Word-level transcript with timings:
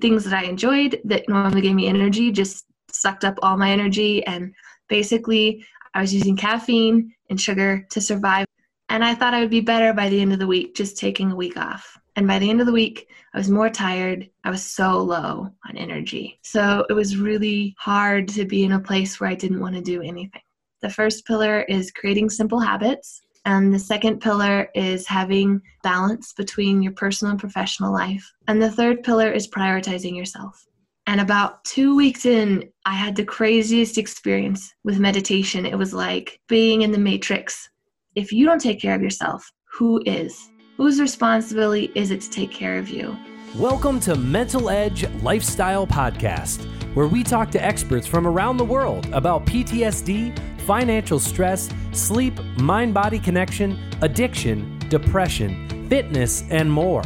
things 0.00 0.24
that 0.24 0.34
I 0.34 0.44
enjoyed 0.44 1.00
that 1.04 1.28
normally 1.28 1.60
gave 1.60 1.74
me 1.74 1.88
energy 1.88 2.30
just 2.30 2.66
sucked 2.90 3.24
up 3.24 3.38
all 3.42 3.56
my 3.56 3.70
energy. 3.70 4.24
And 4.26 4.54
basically, 4.88 5.64
I 5.94 6.00
was 6.00 6.14
using 6.14 6.36
caffeine 6.36 7.12
and 7.30 7.40
sugar 7.40 7.86
to 7.90 8.00
survive. 8.00 8.46
And 8.88 9.04
I 9.04 9.14
thought 9.14 9.34
I 9.34 9.40
would 9.40 9.50
be 9.50 9.60
better 9.60 9.92
by 9.92 10.08
the 10.08 10.20
end 10.20 10.32
of 10.32 10.38
the 10.38 10.46
week, 10.46 10.74
just 10.74 10.96
taking 10.96 11.32
a 11.32 11.36
week 11.36 11.56
off. 11.56 11.98
And 12.16 12.26
by 12.26 12.38
the 12.38 12.48
end 12.48 12.60
of 12.60 12.66
the 12.66 12.72
week, 12.72 13.08
I 13.34 13.38
was 13.38 13.50
more 13.50 13.68
tired. 13.70 14.28
I 14.44 14.50
was 14.50 14.64
so 14.64 14.98
low 14.98 15.50
on 15.68 15.76
energy. 15.76 16.40
So 16.42 16.84
it 16.88 16.94
was 16.94 17.16
really 17.16 17.74
hard 17.78 18.28
to 18.28 18.44
be 18.44 18.64
in 18.64 18.72
a 18.72 18.80
place 18.80 19.20
where 19.20 19.30
I 19.30 19.34
didn't 19.34 19.60
want 19.60 19.74
to 19.76 19.82
do 19.82 20.02
anything. 20.02 20.40
The 20.80 20.90
first 20.90 21.26
pillar 21.26 21.62
is 21.62 21.90
creating 21.90 22.30
simple 22.30 22.60
habits. 22.60 23.20
And 23.48 23.72
the 23.72 23.78
second 23.78 24.20
pillar 24.20 24.68
is 24.74 25.06
having 25.06 25.62
balance 25.82 26.34
between 26.34 26.82
your 26.82 26.92
personal 26.92 27.30
and 27.30 27.40
professional 27.40 27.94
life. 27.94 28.30
And 28.46 28.60
the 28.60 28.70
third 28.70 29.02
pillar 29.02 29.32
is 29.32 29.48
prioritizing 29.48 30.14
yourself. 30.14 30.66
And 31.06 31.18
about 31.18 31.64
two 31.64 31.96
weeks 31.96 32.26
in, 32.26 32.68
I 32.84 32.92
had 32.92 33.16
the 33.16 33.24
craziest 33.24 33.96
experience 33.96 34.74
with 34.84 34.98
meditation. 34.98 35.64
It 35.64 35.78
was 35.78 35.94
like 35.94 36.38
being 36.46 36.82
in 36.82 36.92
the 36.92 36.98
matrix. 36.98 37.70
If 38.14 38.32
you 38.32 38.44
don't 38.44 38.60
take 38.60 38.82
care 38.82 38.94
of 38.94 39.00
yourself, 39.00 39.50
who 39.72 40.02
is? 40.04 40.50
Whose 40.76 41.00
responsibility 41.00 41.90
is 41.94 42.10
it 42.10 42.20
to 42.20 42.28
take 42.28 42.50
care 42.50 42.76
of 42.76 42.90
you? 42.90 43.16
Welcome 43.56 43.98
to 44.00 44.14
Mental 44.14 44.68
Edge 44.68 45.08
Lifestyle 45.22 45.86
Podcast, 45.86 46.66
where 46.94 47.06
we 47.06 47.24
talk 47.24 47.50
to 47.52 47.64
experts 47.64 48.06
from 48.06 48.26
around 48.26 48.58
the 48.58 48.66
world 48.66 49.08
about 49.14 49.46
PTSD, 49.46 50.38
financial 50.68 51.18
stress, 51.18 51.70
sleep, 51.92 52.38
mind 52.58 52.92
body 52.92 53.18
connection, 53.18 53.78
addiction, 54.02 54.78
depression, 54.90 55.88
fitness, 55.88 56.44
and 56.50 56.70
more. 56.70 57.02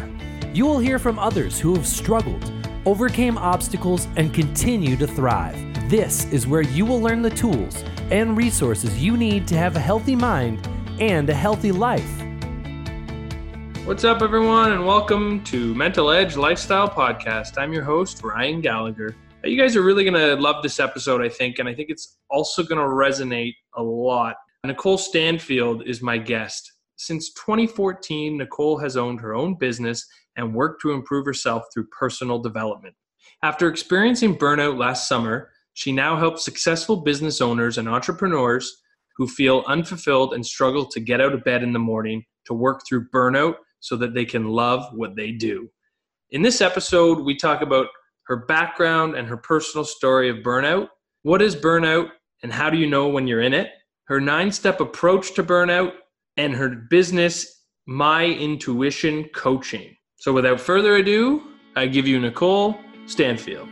You 0.52 0.66
will 0.66 0.80
hear 0.80 0.98
from 0.98 1.16
others 1.16 1.60
who 1.60 1.72
have 1.76 1.86
struggled, 1.86 2.52
overcame 2.86 3.38
obstacles, 3.38 4.08
and 4.16 4.34
continue 4.34 4.96
to 4.96 5.06
thrive. 5.06 5.54
This 5.88 6.24
is 6.32 6.44
where 6.44 6.62
you 6.62 6.84
will 6.84 7.00
learn 7.00 7.22
the 7.22 7.30
tools 7.30 7.84
and 8.10 8.36
resources 8.36 9.00
you 9.00 9.16
need 9.16 9.46
to 9.46 9.56
have 9.56 9.76
a 9.76 9.80
healthy 9.80 10.16
mind 10.16 10.68
and 10.98 11.30
a 11.30 11.34
healthy 11.34 11.70
life. 11.70 12.20
What's 13.84 14.02
up, 14.02 14.22
everyone, 14.22 14.72
and 14.72 14.84
welcome 14.84 15.44
to 15.44 15.72
Mental 15.76 16.10
Edge 16.10 16.36
Lifestyle 16.36 16.88
Podcast. 16.88 17.58
I'm 17.58 17.72
your 17.72 17.84
host, 17.84 18.24
Ryan 18.24 18.60
Gallagher. 18.60 19.14
You 19.44 19.56
guys 19.56 19.76
are 19.76 19.82
really 19.82 20.02
going 20.02 20.14
to 20.14 20.34
love 20.34 20.64
this 20.64 20.80
episode, 20.80 21.20
I 21.22 21.28
think, 21.28 21.60
and 21.60 21.68
I 21.68 21.74
think 21.74 21.90
it's 21.90 22.16
also 22.32 22.62
going 22.62 22.80
to 22.80 22.86
resonate 22.86 23.54
a 23.76 23.82
lot. 23.82 24.36
Nikole 24.66 24.98
Stanfield 24.98 25.82
is 25.86 26.02
my 26.02 26.18
guest. 26.18 26.72
Since 26.96 27.32
2014, 27.34 28.38
Nikole 28.40 28.80
has 28.82 28.96
owned 28.96 29.20
her 29.20 29.34
own 29.34 29.54
business 29.54 30.06
and 30.36 30.54
worked 30.54 30.80
to 30.82 30.92
improve 30.92 31.26
herself 31.26 31.64
through 31.72 31.86
personal 31.88 32.38
development. 32.38 32.94
After 33.42 33.68
experiencing 33.68 34.36
burnout 34.36 34.78
last 34.78 35.08
summer, 35.08 35.50
she 35.74 35.92
now 35.92 36.16
helps 36.16 36.44
successful 36.44 36.96
business 36.96 37.40
owners 37.40 37.78
and 37.78 37.88
entrepreneurs 37.88 38.82
who 39.16 39.26
feel 39.26 39.64
unfulfilled 39.66 40.34
and 40.34 40.44
struggle 40.44 40.86
to 40.86 41.00
get 41.00 41.20
out 41.20 41.32
of 41.32 41.44
bed 41.44 41.62
in 41.62 41.72
the 41.72 41.78
morning 41.78 42.24
to 42.46 42.54
work 42.54 42.82
through 42.88 43.08
burnout 43.10 43.56
so 43.80 43.96
that 43.96 44.14
they 44.14 44.24
can 44.24 44.48
love 44.48 44.86
what 44.94 45.16
they 45.16 45.32
do. 45.32 45.68
In 46.30 46.40
this 46.40 46.60
episode, 46.60 47.20
we 47.20 47.36
talk 47.36 47.62
about 47.62 47.88
her 48.26 48.46
background 48.46 49.16
and 49.16 49.28
her 49.28 49.36
personal 49.36 49.84
story 49.84 50.30
of 50.30 50.36
burnout. 50.38 50.88
What 51.22 51.42
is 51.42 51.56
burnout 51.56 52.10
and 52.42 52.52
how 52.52 52.68
do 52.68 52.76
you 52.76 52.88
know 52.88 53.08
when 53.08 53.26
you're 53.26 53.40
in 53.40 53.54
it? 53.54 53.70
Her 54.04 54.20
nine 54.20 54.50
step 54.50 54.80
approach 54.80 55.34
to 55.34 55.44
burnout 55.44 55.92
and 56.36 56.54
her 56.54 56.68
business, 56.68 57.62
My 57.86 58.24
Intuition 58.24 59.24
Coaching. 59.34 59.96
So 60.16 60.32
without 60.32 60.60
further 60.60 60.96
ado, 60.96 61.42
I 61.76 61.86
give 61.86 62.06
you 62.06 62.20
Nikole 62.20 62.78
Stanfield. 63.06 63.68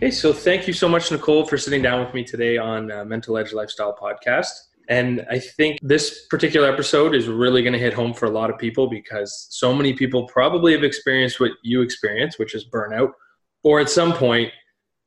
Hey, 0.00 0.10
so 0.10 0.32
thank 0.32 0.66
you 0.66 0.72
so 0.72 0.88
much, 0.88 1.10
Nikole, 1.10 1.48
for 1.48 1.56
sitting 1.56 1.82
down 1.82 2.04
with 2.04 2.12
me 2.14 2.24
today 2.24 2.58
on 2.58 2.90
uh, 2.90 3.04
Mental 3.04 3.38
Edge 3.38 3.52
Lifestyle 3.52 3.96
Podcast. 3.96 4.50
And 4.88 5.24
I 5.30 5.38
think 5.38 5.78
this 5.82 6.26
particular 6.26 6.70
episode 6.70 7.14
is 7.14 7.26
really 7.26 7.62
going 7.62 7.72
to 7.72 7.78
hit 7.78 7.94
home 7.94 8.12
for 8.12 8.26
a 8.26 8.30
lot 8.30 8.50
of 8.50 8.58
people 8.58 8.90
because 8.90 9.46
so 9.50 9.72
many 9.72 9.94
people 9.94 10.26
probably 10.26 10.72
have 10.72 10.84
experienced 10.84 11.40
what 11.40 11.52
you 11.62 11.80
experience, 11.80 12.38
which 12.38 12.54
is 12.54 12.68
burnout, 12.68 13.12
or 13.62 13.80
at 13.80 13.88
some 13.88 14.12
point, 14.12 14.52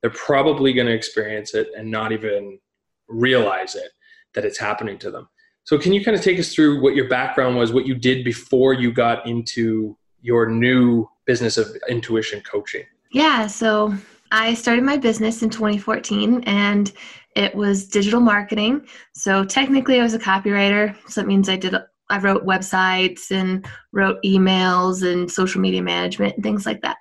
they're 0.01 0.11
probably 0.11 0.73
going 0.73 0.87
to 0.87 0.93
experience 0.93 1.53
it 1.53 1.69
and 1.77 1.89
not 1.89 2.11
even 2.11 2.59
realize 3.07 3.75
it 3.75 3.91
that 4.33 4.45
it's 4.45 4.57
happening 4.57 4.97
to 4.99 5.11
them. 5.11 5.27
So, 5.63 5.77
can 5.77 5.93
you 5.93 6.03
kind 6.03 6.15
of 6.15 6.23
take 6.23 6.39
us 6.39 6.53
through 6.53 6.81
what 6.81 6.95
your 6.95 7.09
background 7.09 7.57
was, 7.57 7.73
what 7.73 7.85
you 7.85 7.95
did 7.95 8.23
before 8.23 8.73
you 8.73 8.91
got 8.91 9.25
into 9.27 9.97
your 10.21 10.49
new 10.49 11.07
business 11.25 11.57
of 11.57 11.67
intuition 11.89 12.41
coaching? 12.41 12.85
Yeah. 13.11 13.47
So, 13.47 13.93
I 14.31 14.53
started 14.53 14.83
my 14.83 14.97
business 14.97 15.41
in 15.41 15.49
2014 15.49 16.43
and 16.45 16.91
it 17.35 17.53
was 17.55 17.87
digital 17.87 18.19
marketing. 18.19 18.87
So 19.13 19.45
technically 19.45 19.99
I 19.99 20.03
was 20.03 20.13
a 20.13 20.19
copywriter. 20.19 20.95
So 21.07 21.21
that 21.21 21.27
means 21.27 21.49
I 21.49 21.55
did 21.55 21.75
I 22.09 22.19
wrote 22.19 22.45
websites 22.45 23.31
and 23.31 23.65
wrote 23.91 24.21
emails 24.23 25.09
and 25.09 25.29
social 25.29 25.61
media 25.61 25.81
management 25.81 26.35
and 26.35 26.43
things 26.43 26.65
like 26.65 26.81
that. 26.81 26.97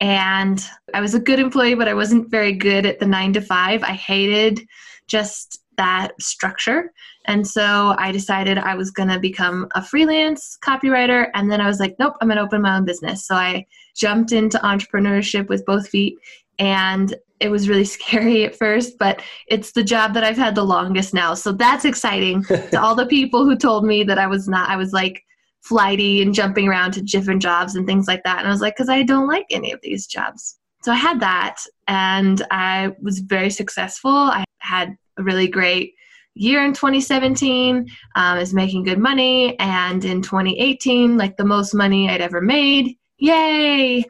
And 0.00 0.64
I 0.94 1.00
was 1.00 1.14
a 1.14 1.20
good 1.20 1.40
employee, 1.40 1.74
but 1.74 1.88
I 1.88 1.94
wasn't 1.94 2.30
very 2.30 2.52
good 2.52 2.86
at 2.86 3.00
the 3.00 3.06
nine 3.06 3.32
to 3.32 3.40
five. 3.40 3.82
I 3.82 3.92
hated 3.92 4.60
just 5.08 5.60
that 5.76 6.10
structure. 6.20 6.92
And 7.26 7.46
so 7.46 7.94
I 7.98 8.12
decided 8.12 8.58
I 8.58 8.74
was 8.74 8.90
going 8.90 9.08
to 9.08 9.18
become 9.18 9.68
a 9.74 9.82
freelance 9.82 10.58
copywriter. 10.62 11.30
And 11.34 11.50
then 11.50 11.60
I 11.60 11.66
was 11.66 11.80
like, 11.80 11.96
nope, 11.98 12.14
I'm 12.20 12.28
going 12.28 12.38
to 12.38 12.44
open 12.44 12.62
my 12.62 12.76
own 12.76 12.84
business. 12.84 13.26
So 13.26 13.34
I 13.34 13.66
jumped 13.96 14.32
into 14.32 14.58
entrepreneurship 14.58 15.48
with 15.48 15.64
both 15.64 15.88
feet 15.88 16.18
and 16.58 17.14
it 17.40 17.50
was 17.50 17.68
really 17.68 17.84
scary 17.96 18.44
at 18.44 18.56
first, 18.56 18.98
but 18.98 19.22
it's 19.46 19.72
the 19.72 19.84
job 19.84 20.14
that 20.14 20.24
I've 20.24 20.36
had 20.36 20.54
the 20.54 20.64
longest 20.64 21.14
now. 21.14 21.34
So 21.34 21.52
that's 21.52 21.84
exciting 21.84 22.44
to 22.44 22.80
all 22.80 22.94
the 22.94 23.06
people 23.06 23.44
who 23.44 23.56
told 23.56 23.84
me 23.84 24.04
that 24.04 24.18
I 24.18 24.26
was 24.26 24.48
not, 24.48 24.68
I 24.68 24.76
was 24.76 24.92
like 24.92 25.24
flighty 25.62 26.22
and 26.22 26.34
jumping 26.34 26.68
around 26.68 26.92
to 26.92 27.02
different 27.02 27.42
jobs 27.42 27.74
and 27.74 27.86
things 27.86 28.08
like 28.08 28.22
that. 28.24 28.38
And 28.38 28.48
I 28.48 28.50
was 28.50 28.60
like, 28.60 28.76
because 28.76 28.88
I 28.88 29.02
don't 29.02 29.26
like 29.26 29.46
any 29.50 29.72
of 29.72 29.80
these 29.82 30.06
jobs. 30.06 30.58
So 30.82 30.92
I 30.92 30.96
had 30.96 31.20
that 31.20 31.56
and 31.88 32.42
I 32.50 32.92
was 33.02 33.18
very 33.18 33.50
successful. 33.50 34.10
I 34.10 34.44
had 34.58 34.96
a 35.18 35.22
really 35.22 35.48
great 35.48 35.94
year 36.34 36.64
in 36.64 36.72
2017. 36.72 37.76
Um, 37.76 37.86
I 38.14 38.38
was 38.38 38.54
making 38.54 38.84
good 38.84 38.98
money. 38.98 39.58
And 39.58 40.04
in 40.04 40.22
2018, 40.22 41.16
like 41.16 41.36
the 41.36 41.44
most 41.44 41.74
money 41.74 42.08
I'd 42.08 42.20
ever 42.20 42.40
made. 42.40 42.96
Yay! 43.18 44.04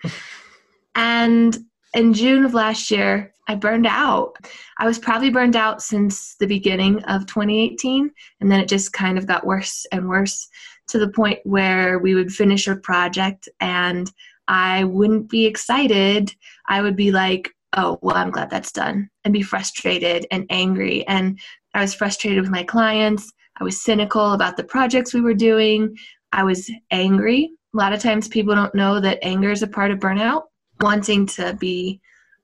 and 0.95 1.57
in 1.95 2.13
June 2.13 2.45
of 2.45 2.53
last 2.53 2.91
year, 2.91 3.33
I 3.49 3.55
burned 3.55 3.87
out. 3.87 4.37
I 4.79 4.87
was 4.87 4.99
probably 4.99 5.31
burned 5.31 5.57
out 5.57 5.81
since 5.81 6.37
the 6.39 6.47
beginning 6.47 7.03
of 7.05 7.25
2018, 7.27 8.11
and 8.41 8.53
then 8.53 8.61
it 8.61 8.69
just 8.69 8.93
kind 8.93 9.17
of 9.17 9.27
got 9.27 9.47
worse 9.47 9.87
and 9.91 10.07
worse 10.07 10.47
to 10.89 10.99
the 10.99 11.09
point 11.09 11.39
where 11.45 11.99
we 11.99 12.15
would 12.15 12.33
finish 12.33 12.67
a 12.67 12.77
project 12.77 13.49
and 13.61 14.11
I 14.49 14.85
wouldn't 14.85 15.29
be 15.29 15.47
excited. 15.47 16.35
I 16.67 16.81
would 16.81 16.97
be 16.97 17.13
like, 17.13 17.51
oh, 17.77 17.99
well, 18.01 18.17
I'm 18.17 18.31
glad 18.31 18.51
that's 18.51 18.73
done, 18.73 19.11
and 19.25 19.35
be 19.35 19.43
frustrated 19.43 20.27
and 20.31 20.47
angry. 20.49 21.07
And 21.07 21.39
I 21.75 21.83
was 21.83 21.95
frustrated 21.95 22.41
with 22.41 22.51
my 22.51 22.63
clients. 22.63 23.31
I 23.61 23.65
was 23.65 23.81
cynical 23.81 24.33
about 24.33 24.57
the 24.57 24.65
projects 24.65 25.13
we 25.13 25.21
were 25.21 25.35
doing. 25.35 25.95
I 26.33 26.45
was 26.45 26.71
angry. 26.91 27.51
A 27.75 27.77
lot 27.77 27.93
of 27.93 28.01
times 28.01 28.29
people 28.29 28.55
don't 28.55 28.75
know 28.75 29.01
that 29.01 29.19
anger 29.23 29.51
is 29.51 29.63
a 29.63 29.67
part 29.67 29.91
of 29.91 29.99
burnout 29.99 30.45
wanting 30.81 31.27
to 31.27 31.55
be 31.55 32.01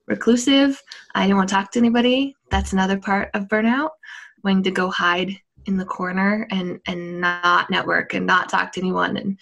reclusive. 0.07 0.81
I 1.15 1.23
didn't 1.23 1.37
want 1.37 1.49
to 1.49 1.55
talk 1.55 1.71
to 1.71 1.79
anybody. 1.79 2.35
That's 2.51 2.73
another 2.73 2.99
part 2.99 3.29
of 3.33 3.47
burnout. 3.47 3.89
Wanting 4.43 4.63
to 4.63 4.71
go 4.71 4.89
hide 4.91 5.39
in 5.65 5.77
the 5.77 5.85
corner 5.85 6.47
and 6.51 6.79
and 6.87 7.19
not 7.21 7.69
network 7.69 8.13
and 8.13 8.25
not 8.25 8.49
talk 8.49 8.71
to 8.73 8.81
anyone 8.81 9.17
and 9.17 9.39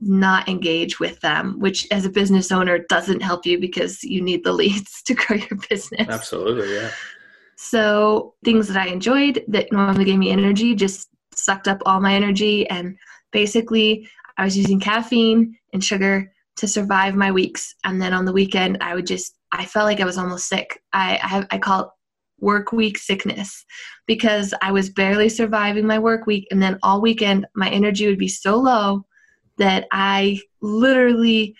not 0.00 0.48
engage 0.48 0.98
with 0.98 1.20
them, 1.20 1.60
which 1.60 1.86
as 1.90 2.06
a 2.06 2.10
business 2.10 2.50
owner 2.50 2.78
doesn't 2.88 3.20
help 3.20 3.44
you 3.44 3.60
because 3.60 4.02
you 4.02 4.22
need 4.22 4.44
the 4.44 4.52
leads 4.62 5.02
to 5.02 5.14
grow 5.14 5.36
your 5.36 5.58
business. 5.68 6.08
Absolutely, 6.08 6.74
yeah. 6.74 6.90
So 7.56 8.34
things 8.42 8.68
that 8.68 8.78
I 8.78 8.86
enjoyed 8.86 9.44
that 9.48 9.70
normally 9.70 10.06
gave 10.06 10.18
me 10.18 10.30
energy 10.30 10.74
just 10.74 11.08
sucked 11.34 11.68
up 11.68 11.82
all 11.84 12.00
my 12.00 12.14
energy 12.14 12.68
and 12.70 12.96
basically 13.32 14.08
I 14.38 14.44
was 14.44 14.56
using 14.56 14.80
caffeine 14.80 15.58
and 15.74 15.84
sugar 15.84 16.32
to 16.56 16.66
survive 16.66 17.14
my 17.14 17.30
weeks. 17.30 17.74
And 17.84 18.00
then 18.00 18.14
on 18.14 18.24
the 18.24 18.32
weekend, 18.32 18.78
I 18.80 18.94
would 18.94 19.06
just, 19.06 19.34
I 19.52 19.66
felt 19.66 19.84
like 19.84 20.00
I 20.00 20.04
was 20.04 20.18
almost 20.18 20.48
sick. 20.48 20.82
I, 20.92 21.20
I, 21.22 21.26
have, 21.26 21.46
I 21.50 21.58
call 21.58 21.94
work 22.40 22.72
week 22.72 22.98
sickness 22.98 23.64
because 24.06 24.52
I 24.62 24.72
was 24.72 24.90
barely 24.90 25.28
surviving 25.28 25.86
my 25.86 25.98
work 25.98 26.26
week. 26.26 26.48
And 26.50 26.62
then 26.62 26.78
all 26.82 27.00
weekend, 27.00 27.46
my 27.54 27.68
energy 27.70 28.06
would 28.06 28.18
be 28.18 28.28
so 28.28 28.56
low 28.56 29.04
that 29.58 29.86
I 29.92 30.40
literally 30.60 31.54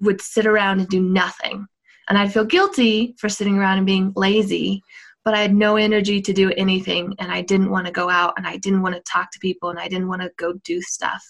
would 0.00 0.20
sit 0.20 0.46
around 0.46 0.80
and 0.80 0.88
do 0.88 1.00
nothing. 1.00 1.66
And 2.08 2.18
I'd 2.18 2.32
feel 2.32 2.44
guilty 2.44 3.14
for 3.18 3.28
sitting 3.28 3.56
around 3.56 3.78
and 3.78 3.86
being 3.86 4.12
lazy, 4.14 4.82
but 5.24 5.32
I 5.32 5.40
had 5.40 5.54
no 5.54 5.76
energy 5.76 6.20
to 6.20 6.32
do 6.34 6.52
anything. 6.56 7.14
And 7.18 7.32
I 7.32 7.40
didn't 7.40 7.70
want 7.70 7.86
to 7.86 7.92
go 7.92 8.10
out 8.10 8.34
and 8.36 8.46
I 8.46 8.58
didn't 8.58 8.82
want 8.82 8.94
to 8.94 9.00
talk 9.00 9.30
to 9.32 9.38
people 9.38 9.70
and 9.70 9.78
I 9.78 9.88
didn't 9.88 10.08
want 10.08 10.20
to 10.20 10.30
go 10.36 10.52
do 10.64 10.82
stuff 10.82 11.24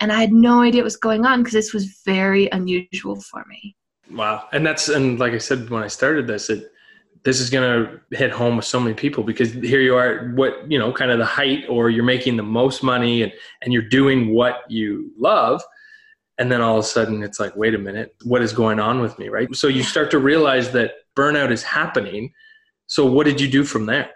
And 0.00 0.10
I 0.12 0.20
had 0.20 0.32
no 0.32 0.62
idea 0.62 0.80
what 0.80 0.84
was 0.84 0.96
going 0.96 1.26
on 1.26 1.40
because 1.40 1.52
this 1.52 1.74
was 1.74 2.00
very 2.04 2.48
unusual 2.50 3.20
for 3.20 3.44
me. 3.48 3.76
Wow. 4.10 4.48
And 4.52 4.66
that's, 4.66 4.88
and 4.88 5.18
like 5.18 5.34
I 5.34 5.38
said, 5.38 5.70
when 5.70 5.82
I 5.82 5.88
started 5.88 6.26
this, 6.26 6.50
it, 6.50 6.72
this 7.22 7.40
is 7.40 7.50
going 7.50 7.84
to 7.84 8.16
hit 8.16 8.30
home 8.30 8.56
with 8.56 8.64
so 8.64 8.80
many 8.80 8.94
people 8.94 9.22
because 9.24 9.52
here 9.52 9.80
you 9.80 9.94
are, 9.94 10.32
what, 10.34 10.70
you 10.70 10.78
know, 10.78 10.92
kind 10.92 11.10
of 11.10 11.18
the 11.18 11.24
height 11.24 11.64
or 11.68 11.90
you're 11.90 12.04
making 12.04 12.36
the 12.36 12.42
most 12.42 12.82
money 12.82 13.22
and, 13.22 13.32
and 13.62 13.72
you're 13.72 13.88
doing 13.88 14.32
what 14.32 14.62
you 14.68 15.12
love. 15.18 15.62
And 16.38 16.50
then 16.50 16.62
all 16.62 16.78
of 16.78 16.84
a 16.84 16.86
sudden 16.86 17.22
it's 17.22 17.38
like, 17.38 17.54
wait 17.56 17.74
a 17.74 17.78
minute, 17.78 18.14
what 18.24 18.40
is 18.40 18.52
going 18.52 18.80
on 18.80 19.00
with 19.00 19.18
me? 19.18 19.28
Right. 19.28 19.54
So 19.54 19.66
you 19.66 19.82
start 19.82 20.10
to 20.12 20.18
realize 20.18 20.72
that 20.72 20.92
burnout 21.14 21.50
is 21.50 21.62
happening. 21.62 22.32
So 22.86 23.04
what 23.04 23.26
did 23.26 23.40
you 23.40 23.48
do 23.48 23.64
from 23.64 23.84
there? 23.84 24.10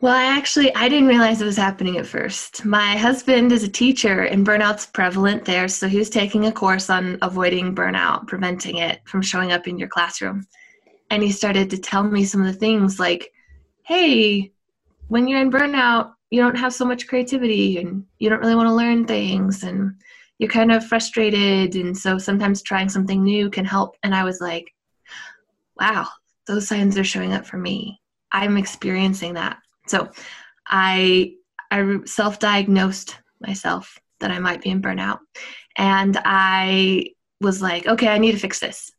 Well, 0.00 0.14
I 0.14 0.24
actually 0.24 0.74
I 0.74 0.88
didn't 0.88 1.08
realize 1.08 1.40
it 1.40 1.46
was 1.46 1.56
happening 1.56 1.96
at 1.96 2.06
first. 2.06 2.64
My 2.64 2.96
husband 2.96 3.52
is 3.52 3.62
a 3.62 3.68
teacher 3.68 4.22
and 4.24 4.46
burnout's 4.46 4.84
prevalent 4.84 5.46
there, 5.46 5.66
so 5.66 5.88
he 5.88 5.98
was 5.98 6.10
taking 6.10 6.44
a 6.44 6.52
course 6.52 6.90
on 6.90 7.16
avoiding 7.22 7.74
burnout, 7.74 8.26
preventing 8.26 8.76
it 8.76 9.00
from 9.06 9.22
showing 9.22 9.50
up 9.50 9.66
in 9.66 9.78
your 9.78 9.88
classroom. 9.88 10.46
And 11.10 11.22
he 11.22 11.30
started 11.30 11.70
to 11.70 11.78
tell 11.78 12.02
me 12.02 12.24
some 12.24 12.40
of 12.40 12.46
the 12.46 12.58
things 12.58 12.98
like, 12.98 13.32
"Hey, 13.82 14.52
when 15.08 15.28
you're 15.28 15.40
in 15.40 15.50
burnout, 15.50 16.12
you 16.30 16.40
don't 16.40 16.58
have 16.58 16.74
so 16.74 16.84
much 16.84 17.06
creativity 17.06 17.78
and 17.78 18.04
you 18.18 18.28
don't 18.28 18.40
really 18.40 18.56
want 18.56 18.68
to 18.68 18.74
learn 18.74 19.06
things 19.06 19.62
and 19.62 19.94
you're 20.38 20.50
kind 20.50 20.72
of 20.72 20.86
frustrated 20.86 21.76
and 21.76 21.96
so 21.96 22.18
sometimes 22.18 22.62
trying 22.62 22.88
something 22.88 23.22
new 23.22 23.50
can 23.50 23.64
help." 23.64 23.96
And 24.02 24.14
I 24.14 24.24
was 24.24 24.40
like, 24.40 24.74
"Wow, 25.78 26.08
those 26.46 26.66
signs 26.66 26.98
are 26.98 27.04
showing 27.04 27.32
up 27.32 27.46
for 27.46 27.58
me. 27.58 28.00
I'm 28.32 28.56
experiencing 28.56 29.34
that." 29.34 29.58
So 29.86 30.10
I 30.66 31.34
I 31.70 31.98
self-diagnosed 32.04 33.18
myself 33.40 33.98
that 34.20 34.30
I 34.30 34.38
might 34.38 34.62
be 34.62 34.70
in 34.70 34.80
burnout. 34.80 35.18
And 35.76 36.18
I 36.24 37.06
was 37.40 37.60
like, 37.60 37.86
okay, 37.86 38.08
I 38.08 38.18
need 38.18 38.32
to 38.32 38.38
fix 38.38 38.60
this. 38.60 38.92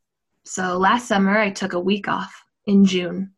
So 0.46 0.78
last 0.78 1.08
summer 1.08 1.38
I 1.38 1.50
took 1.50 1.74
a 1.74 1.80
week 1.80 2.08
off 2.08 2.34
in 2.68 2.86
June. 2.86 3.32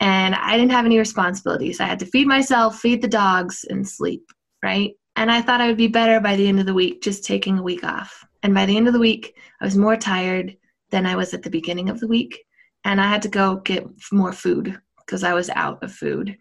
And 0.00 0.34
I 0.34 0.56
didn't 0.58 0.72
have 0.72 0.84
any 0.84 0.98
responsibilities. 0.98 1.80
I 1.80 1.86
had 1.86 1.98
to 2.00 2.06
feed 2.06 2.26
myself, 2.26 2.78
feed 2.78 3.00
the 3.00 3.08
dogs, 3.08 3.64
and 3.68 3.88
sleep, 3.88 4.30
right? 4.62 4.92
And 5.16 5.30
I 5.30 5.40
thought 5.40 5.62
I 5.62 5.68
would 5.68 5.78
be 5.78 5.88
better 5.88 6.20
by 6.20 6.36
the 6.36 6.46
end 6.46 6.60
of 6.60 6.66
the 6.66 6.74
week 6.74 7.02
just 7.02 7.24
taking 7.24 7.58
a 7.58 7.62
week 7.62 7.82
off. 7.82 8.22
And 8.42 8.54
by 8.54 8.66
the 8.66 8.76
end 8.76 8.86
of 8.86 8.92
the 8.92 9.00
week, 9.00 9.34
I 9.60 9.64
was 9.64 9.76
more 9.76 9.96
tired 9.96 10.54
than 10.90 11.06
I 11.06 11.16
was 11.16 11.32
at 11.32 11.42
the 11.42 11.50
beginning 11.50 11.88
of 11.88 11.98
the 11.98 12.06
week. 12.06 12.44
And 12.84 13.00
I 13.00 13.08
had 13.08 13.22
to 13.22 13.28
go 13.28 13.56
get 13.56 13.86
more 14.12 14.32
food 14.32 14.78
because 14.98 15.24
I 15.24 15.32
was 15.32 15.48
out 15.50 15.82
of 15.82 15.92
food. 15.92 16.36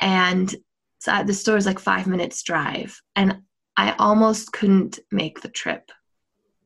And 0.00 0.54
so 0.98 1.22
the 1.24 1.32
store 1.32 1.56
is 1.56 1.66
like 1.66 1.78
five 1.78 2.06
minutes 2.06 2.42
drive. 2.42 3.00
And 3.16 3.38
I 3.78 3.94
almost 3.98 4.52
couldn't 4.52 4.98
make 5.10 5.40
the 5.40 5.48
trip. 5.48 5.90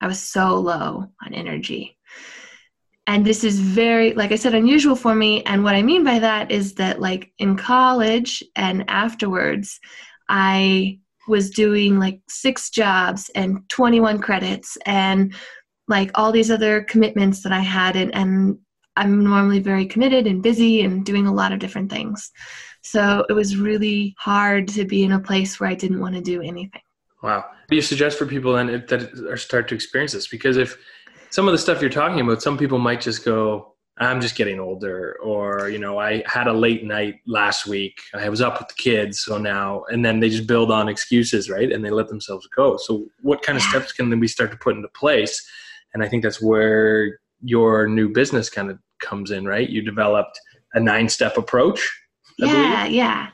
I 0.01 0.09
was 0.09 0.19
so 0.19 0.59
low 0.59 1.07
on 1.25 1.35
energy. 1.35 1.97
And 3.07 3.25
this 3.25 3.43
is 3.43 3.59
very, 3.59 4.13
like 4.15 4.31
I 4.31 4.37
said, 4.37 4.55
unusual 4.55 4.95
for 4.95 5.15
me. 5.15 5.43
And 5.45 5.65
what 5.65 5.75
I 5.75 5.83
mean 5.83 6.05
by 6.05 6.19
that 6.21 6.51
is 6.51 6.75
that, 6.75 7.01
like 7.01 7.33
in 7.39 7.57
college 7.57 8.43
and 8.55 8.85
afterwards, 8.89 9.81
I 10.29 11.01
was 11.29 11.51
doing 11.51 11.99
like 11.99 12.21
six 12.29 12.71
jobs 12.71 13.31
and 13.35 13.69
21 13.69 14.21
credits 14.21 14.79
and 14.87 15.35
like 15.89 16.11
all 16.15 16.33
these 16.33 16.51
other 16.51 16.83
commitments 16.85 17.43
that 17.43 17.53
I 17.53 17.61
had. 17.61 17.97
And, 17.97 18.15
and 18.15 18.59
I'm 18.97 19.25
normally 19.25 19.59
very 19.59 19.87
committed 19.87 20.27
and 20.27 20.43
busy 20.43 20.83
and 20.83 21.05
doing 21.05 21.27
a 21.27 21.35
lot 21.35 21.53
of 21.53 21.59
different 21.59 21.91
things. 21.91 22.31
So 22.83 23.25
it 23.29 23.33
was 23.33 23.57
really 23.57 24.15
hard 24.19 24.69
to 24.69 24.85
be 24.85 25.03
in 25.03 25.13
a 25.13 25.21
place 25.21 25.59
where 25.59 25.71
I 25.71 25.75
didn't 25.75 26.01
want 26.01 26.15
to 26.15 26.21
do 26.21 26.41
anything. 26.41 26.83
Wow. 27.23 27.39
What 27.39 27.69
do 27.71 27.77
you 27.77 27.83
suggest 27.83 28.19
for 28.19 28.27
people 28.27 28.53
then 28.55 28.85
that 28.89 29.15
are 29.31 29.37
start 29.37 29.69
to 29.69 29.75
experience 29.75 30.13
this? 30.13 30.27
Because 30.27 30.57
if 30.57 30.77
some 31.33 31.49
of 31.49 31.53
the 31.53 31.59
stuff 31.59 31.81
you're 31.81 31.91
talking 31.91 32.21
about, 32.21 32.43
some 32.43 32.59
people 32.59 32.79
might 32.79 33.01
just 33.01 33.25
go, 33.25 33.75
I'm 33.99 34.21
just 34.21 34.37
getting 34.37 34.61
older, 34.61 35.17
or, 35.23 35.71
you 35.71 35.79
know, 35.79 35.99
I 35.99 36.23
had 36.27 36.47
a 36.47 36.53
late 36.53 36.85
night 36.85 37.21
last 37.27 37.67
week. 37.67 37.99
I 38.15 38.29
was 38.29 38.43
up 38.43 38.59
with 38.59 38.69
the 38.69 38.75
kids, 38.75 39.21
so 39.21 39.39
now, 39.39 39.85
and 39.91 40.05
then 40.05 40.21
they 40.21 40.29
just 40.29 40.47
build 40.47 40.71
on 40.71 40.89
excuses, 40.89 41.49
right? 41.49 41.73
And 41.73 41.83
they 41.83 41.91
let 41.91 42.09
themselves 42.09 42.47
go. 42.55 42.77
So, 42.77 43.07
what 43.23 43.43
kind 43.43 43.57
of 43.57 43.63
steps 43.63 43.93
can 43.93 44.11
then 44.11 44.21
we 44.21 44.29
start 44.29 44.51
to 44.51 44.59
put 44.59 44.77
into 44.77 44.89
place? 44.89 45.43
And 45.95 46.03
I 46.03 46.09
think 46.09 46.23
that's 46.23 46.41
where 46.43 47.19
your 47.43 47.89
new 47.89 48.11
business 48.11 48.51
kind 48.51 48.71
of 48.71 48.79
comes 49.01 49.31
in, 49.31 49.47
right? 49.47 49.69
You 49.69 49.83
developed 49.83 50.39
a 50.75 50.81
nine 50.81 51.09
step 51.09 51.39
approach. 51.39 51.81
I 52.43 52.47
yeah, 52.47 52.83
believe. 52.83 52.97
yeah. 52.97 53.29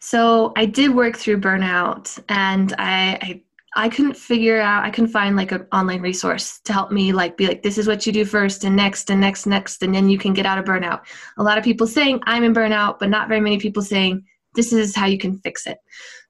So 0.00 0.52
I 0.56 0.66
did 0.66 0.94
work 0.94 1.16
through 1.16 1.40
burnout 1.40 2.22
and 2.28 2.74
I, 2.78 3.18
I 3.22 3.42
I 3.76 3.88
couldn't 3.88 4.16
figure 4.16 4.60
out 4.60 4.84
I 4.84 4.90
couldn't 4.90 5.10
find 5.10 5.36
like 5.36 5.52
an 5.52 5.66
online 5.72 6.00
resource 6.00 6.60
to 6.64 6.72
help 6.72 6.92
me 6.92 7.12
like 7.12 7.36
be 7.36 7.46
like 7.46 7.62
this 7.62 7.78
is 7.78 7.86
what 7.86 8.06
you 8.06 8.12
do 8.12 8.24
first 8.24 8.64
and 8.64 8.76
next 8.76 9.10
and 9.10 9.20
next 9.20 9.46
next 9.46 9.82
and 9.82 9.94
then 9.94 10.08
you 10.08 10.18
can 10.18 10.32
get 10.32 10.46
out 10.46 10.58
of 10.58 10.64
burnout. 10.64 11.02
A 11.38 11.42
lot 11.42 11.58
of 11.58 11.64
people 11.64 11.86
saying 11.86 12.20
I'm 12.24 12.44
in 12.44 12.54
burnout, 12.54 12.98
but 12.98 13.10
not 13.10 13.28
very 13.28 13.40
many 13.40 13.58
people 13.58 13.82
saying 13.82 14.24
this 14.54 14.72
is 14.72 14.94
how 14.94 15.06
you 15.06 15.18
can 15.18 15.38
fix 15.40 15.66
it. 15.66 15.78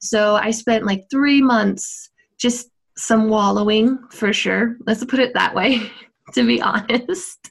So 0.01 0.37
I 0.37 0.51
spent 0.51 0.87
like 0.87 1.05
3 1.11 1.43
months 1.43 2.11
just 2.39 2.71
some 2.97 3.29
wallowing 3.29 3.99
for 4.11 4.33
sure. 4.33 4.77
Let's 4.87 5.05
put 5.05 5.21
it 5.21 5.35
that 5.35 5.55
way 5.55 5.91
to 6.35 6.47
be 6.47 6.63
honest 6.63 7.51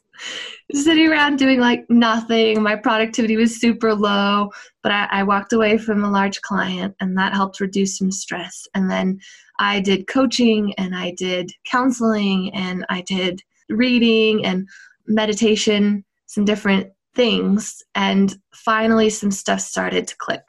sitting 0.72 1.10
around 1.10 1.38
doing 1.38 1.60
like 1.60 1.86
nothing. 1.90 2.62
My 2.62 2.76
productivity 2.76 3.38
was 3.38 3.60
super 3.60 3.94
low, 3.94 4.50
but 4.82 4.92
I, 4.92 5.08
I, 5.12 5.24
walked 5.24 5.54
away 5.54 5.78
from 5.78 6.04
a 6.04 6.12
large 6.12 6.42
client 6.42 6.96
and 7.00 7.18
that 7.18 7.34
helped 7.34 7.60
reduce 7.60 7.98
some 7.98 8.12
stress. 8.12 8.68
And 8.74 8.90
then 8.90 9.20
I 9.60 9.80
did 9.82 10.08
coaching 10.08 10.74
and 10.78 10.96
I 10.96 11.12
did 11.12 11.52
counseling 11.66 12.54
and 12.54 12.86
I 12.90 13.02
did 13.02 13.42
reading 13.70 14.46
and 14.46 14.68
meditation, 15.08 16.04
some 16.26 16.46
different 16.46 16.92
things. 17.16 17.84
And 17.96 18.36
finally, 18.54 19.10
some 19.10 19.32
stuff 19.32 19.60
started 19.60 20.08
to 20.08 20.18
click 20.18 20.48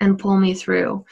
and 0.00 0.18
pull 0.18 0.36
me 0.36 0.54
through. 0.54 1.04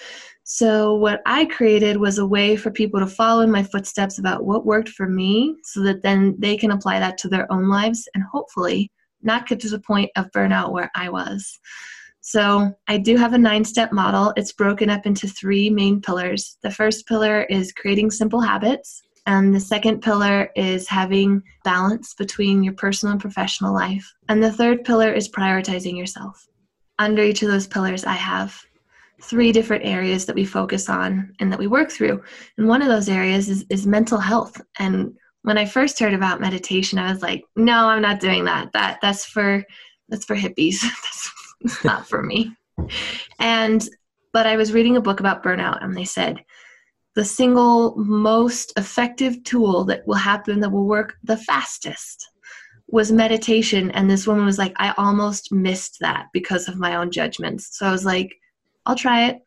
So, 0.55 0.97
what 0.97 1.23
I 1.25 1.47
created 1.47 1.97
was 1.97 2.19
a 2.19 2.27
way 2.27 2.57
for 2.57 2.71
people 2.71 3.01
to 3.01 3.07
follow 3.07 3.41
in 3.41 3.51
my 3.51 3.63
footsteps 3.63 4.19
about 4.19 4.45
what 4.45 4.67
worked 4.67 4.91
for 4.91 5.09
me 5.09 5.57
so 5.65 5.83
that 5.85 6.03
then 6.03 6.37
they 6.39 6.59
can 6.59 6.73
apply 6.73 6.99
that 6.99 7.17
to 7.19 7.29
their 7.29 7.51
own 7.51 7.71
lives 7.71 8.07
and 8.15 8.23
hopefully 8.23 8.93
not 9.23 9.49
get 9.49 9.61
to 9.61 9.71
the 9.71 9.81
point 9.81 10.11
of 10.15 10.31
burnout 10.33 10.71
where 10.71 10.91
I 10.95 11.09
was. 11.09 11.59
So, 12.21 12.71
I 12.87 12.99
do 12.99 13.17
have 13.17 13.33
a 13.33 13.39
nine 13.39 13.65
step 13.65 13.93
model. 13.93 14.35
It's 14.37 14.53
broken 14.53 14.91
up 14.91 15.07
into 15.07 15.27
three 15.27 15.71
main 15.71 16.03
pillars. 16.03 16.59
The 16.63 16.71
first 16.71 17.07
pillar 17.09 17.45
is 17.45 17.73
creating 17.73 18.11
simple 18.11 18.43
habits, 18.43 19.01
and 19.25 19.55
the 19.55 19.61
second 19.61 20.03
pillar 20.03 20.51
is 20.55 20.87
having 20.87 21.43
balance 21.65 22.13
between 22.13 22.63
your 22.63 22.75
personal 22.75 23.13
and 23.13 23.21
professional 23.23 23.73
life. 23.73 24.07
And 24.29 24.43
the 24.43 24.53
third 24.53 24.85
pillar 24.85 25.15
is 25.15 25.31
prioritizing 25.31 25.97
yourself. 25.97 26.47
Under 26.99 27.23
each 27.23 27.43
of 27.43 27.49
those 27.49 27.67
pillars, 27.67 28.05
I 28.05 28.13
have 28.13 28.63
three 29.23 29.53
different 29.53 29.85
areas 29.85 30.27
that 30.27 30.35
we 30.35 30.45
focus 30.45 30.89
on 30.89 31.33
and 31.41 31.51
that 31.51 31.59
we 31.59 31.67
work 31.67 31.91
through. 31.91 32.23
And 32.59 32.69
one 32.69 32.83
of 32.83 32.89
those 32.89 33.09
areas 33.09 33.49
is, 33.49 33.65
is 33.71 33.87
mental 33.87 34.19
health. 34.19 34.61
And 34.79 35.17
when 35.43 35.59
I 35.59 35.65
first 35.65 35.99
heard 35.99 36.15
about 36.15 36.41
meditation, 36.41 36.99
I 36.99 37.13
was 37.13 37.23
like, 37.23 37.45
no, 37.57 37.87
I'm 37.89 38.03
not 38.03 38.21
doing 38.21 38.45
that. 38.45 38.73
That 38.73 38.99
that's 39.01 39.25
for 39.25 39.65
that's 40.09 40.25
for 40.25 40.37
hippies. 40.37 40.81
that's 41.63 41.85
not 41.85 42.09
for 42.09 42.23
me. 42.23 42.55
And 43.39 43.89
but 44.33 44.47
I 44.47 44.57
was 44.57 44.73
reading 44.73 44.97
a 44.97 45.03
book 45.03 45.21
about 45.21 45.43
burnout 45.43 45.83
and 45.85 45.97
they 45.97 46.05
said 46.05 46.45
the 47.15 47.25
single 47.25 47.95
most 47.97 48.73
effective 48.77 49.43
tool 49.45 49.85
that 49.85 50.07
will 50.07 50.15
happen 50.15 50.61
that 50.61 50.71
will 50.71 50.87
work 50.87 51.15
the 51.23 51.37
fastest 51.37 52.29
was 52.89 53.13
meditation 53.13 53.91
and 53.93 54.11
this 54.11 54.27
woman 54.27 54.45
was 54.45 54.59
like 54.59 54.73
i 54.77 54.95
almost 54.99 55.53
missed 55.53 55.99
that 56.01 56.27
because 56.33 56.69
of 56.69 56.79
my 56.79 56.97
own 56.97 57.11
judgments 57.11 57.79
so 57.79 57.87
i 57.87 57.93
was 57.93 58.05
like 58.05 58.35
I'll 58.87 58.97
try 58.97 59.29
it, 59.29 59.41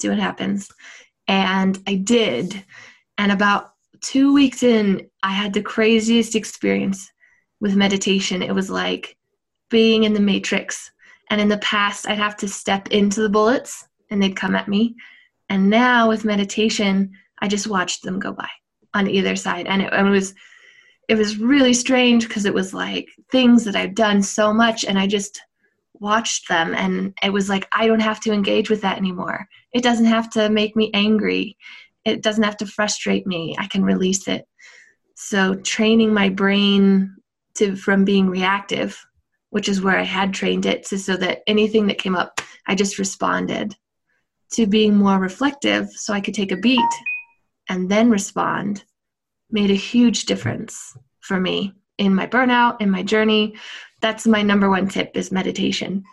see 0.00 0.08
what 0.08 0.18
happens. 0.18 0.70
And 1.26 1.78
I 1.86 1.96
did. 1.96 2.64
And 3.18 3.32
about 3.32 3.72
two 4.00 4.32
weeks 4.32 4.62
in, 4.62 5.08
I 5.22 5.32
had 5.32 5.52
the 5.52 5.62
craziest 5.62 6.34
experience 6.34 7.10
with 7.60 7.76
meditation. 7.76 8.42
It 8.42 8.54
was 8.54 8.70
like 8.70 9.16
being 9.70 10.04
in 10.04 10.14
the 10.14 10.20
matrix. 10.20 10.90
And 11.30 11.40
in 11.40 11.48
the 11.48 11.58
past, 11.58 12.08
I'd 12.08 12.18
have 12.18 12.36
to 12.38 12.48
step 12.48 12.88
into 12.88 13.20
the 13.20 13.28
bullets 13.28 13.86
and 14.10 14.22
they'd 14.22 14.36
come 14.36 14.54
at 14.54 14.68
me. 14.68 14.96
And 15.50 15.68
now 15.68 16.08
with 16.08 16.24
meditation, 16.24 17.12
I 17.40 17.48
just 17.48 17.66
watched 17.66 18.02
them 18.02 18.18
go 18.18 18.32
by 18.32 18.48
on 18.94 19.08
either 19.08 19.36
side. 19.36 19.66
And 19.66 19.82
it, 19.82 19.92
and 19.92 20.08
it 20.08 20.10
was 20.10 20.34
it 21.08 21.16
was 21.16 21.38
really 21.38 21.72
strange 21.72 22.28
because 22.28 22.44
it 22.44 22.52
was 22.52 22.74
like 22.74 23.08
things 23.32 23.64
that 23.64 23.74
I've 23.74 23.94
done 23.94 24.22
so 24.22 24.52
much 24.52 24.84
and 24.84 24.98
I 24.98 25.06
just 25.06 25.40
watched 26.00 26.48
them 26.48 26.74
and 26.74 27.14
it 27.22 27.32
was 27.32 27.48
like 27.48 27.68
i 27.72 27.86
don't 27.86 28.00
have 28.00 28.20
to 28.20 28.32
engage 28.32 28.70
with 28.70 28.80
that 28.82 28.98
anymore. 28.98 29.46
It 29.72 29.82
doesn't 29.82 30.06
have 30.06 30.30
to 30.30 30.48
make 30.48 30.76
me 30.76 30.90
angry. 30.94 31.56
It 32.04 32.22
doesn't 32.22 32.44
have 32.44 32.56
to 32.58 32.66
frustrate 32.66 33.26
me. 33.26 33.54
I 33.58 33.66
can 33.66 33.84
release 33.84 34.28
it. 34.28 34.46
So 35.14 35.54
training 35.56 36.14
my 36.14 36.28
brain 36.28 37.16
to 37.56 37.76
from 37.76 38.04
being 38.04 38.28
reactive 38.28 39.04
which 39.50 39.68
is 39.68 39.80
where 39.80 39.98
i 39.98 40.02
had 40.02 40.34
trained 40.34 40.66
it 40.66 40.84
to, 40.86 40.98
so 40.98 41.16
that 41.16 41.40
anything 41.46 41.86
that 41.86 41.98
came 41.98 42.16
up 42.16 42.40
i 42.66 42.74
just 42.74 42.98
responded. 42.98 43.74
To 44.52 44.66
being 44.66 44.96
more 44.96 45.18
reflective 45.18 45.90
so 45.90 46.12
i 46.14 46.20
could 46.20 46.34
take 46.34 46.52
a 46.52 46.56
beat 46.56 46.92
and 47.68 47.90
then 47.90 48.10
respond 48.10 48.84
made 49.50 49.70
a 49.70 49.74
huge 49.74 50.24
difference 50.24 50.96
for 51.20 51.38
me 51.40 51.74
in 51.98 52.14
my 52.14 52.26
burnout, 52.26 52.80
in 52.80 52.90
my 52.90 53.02
journey. 53.02 53.54
That's 54.00 54.26
my 54.26 54.42
number 54.42 54.70
one 54.70 54.88
tip 54.88 55.10
is 55.14 55.30
meditation. 55.32 56.04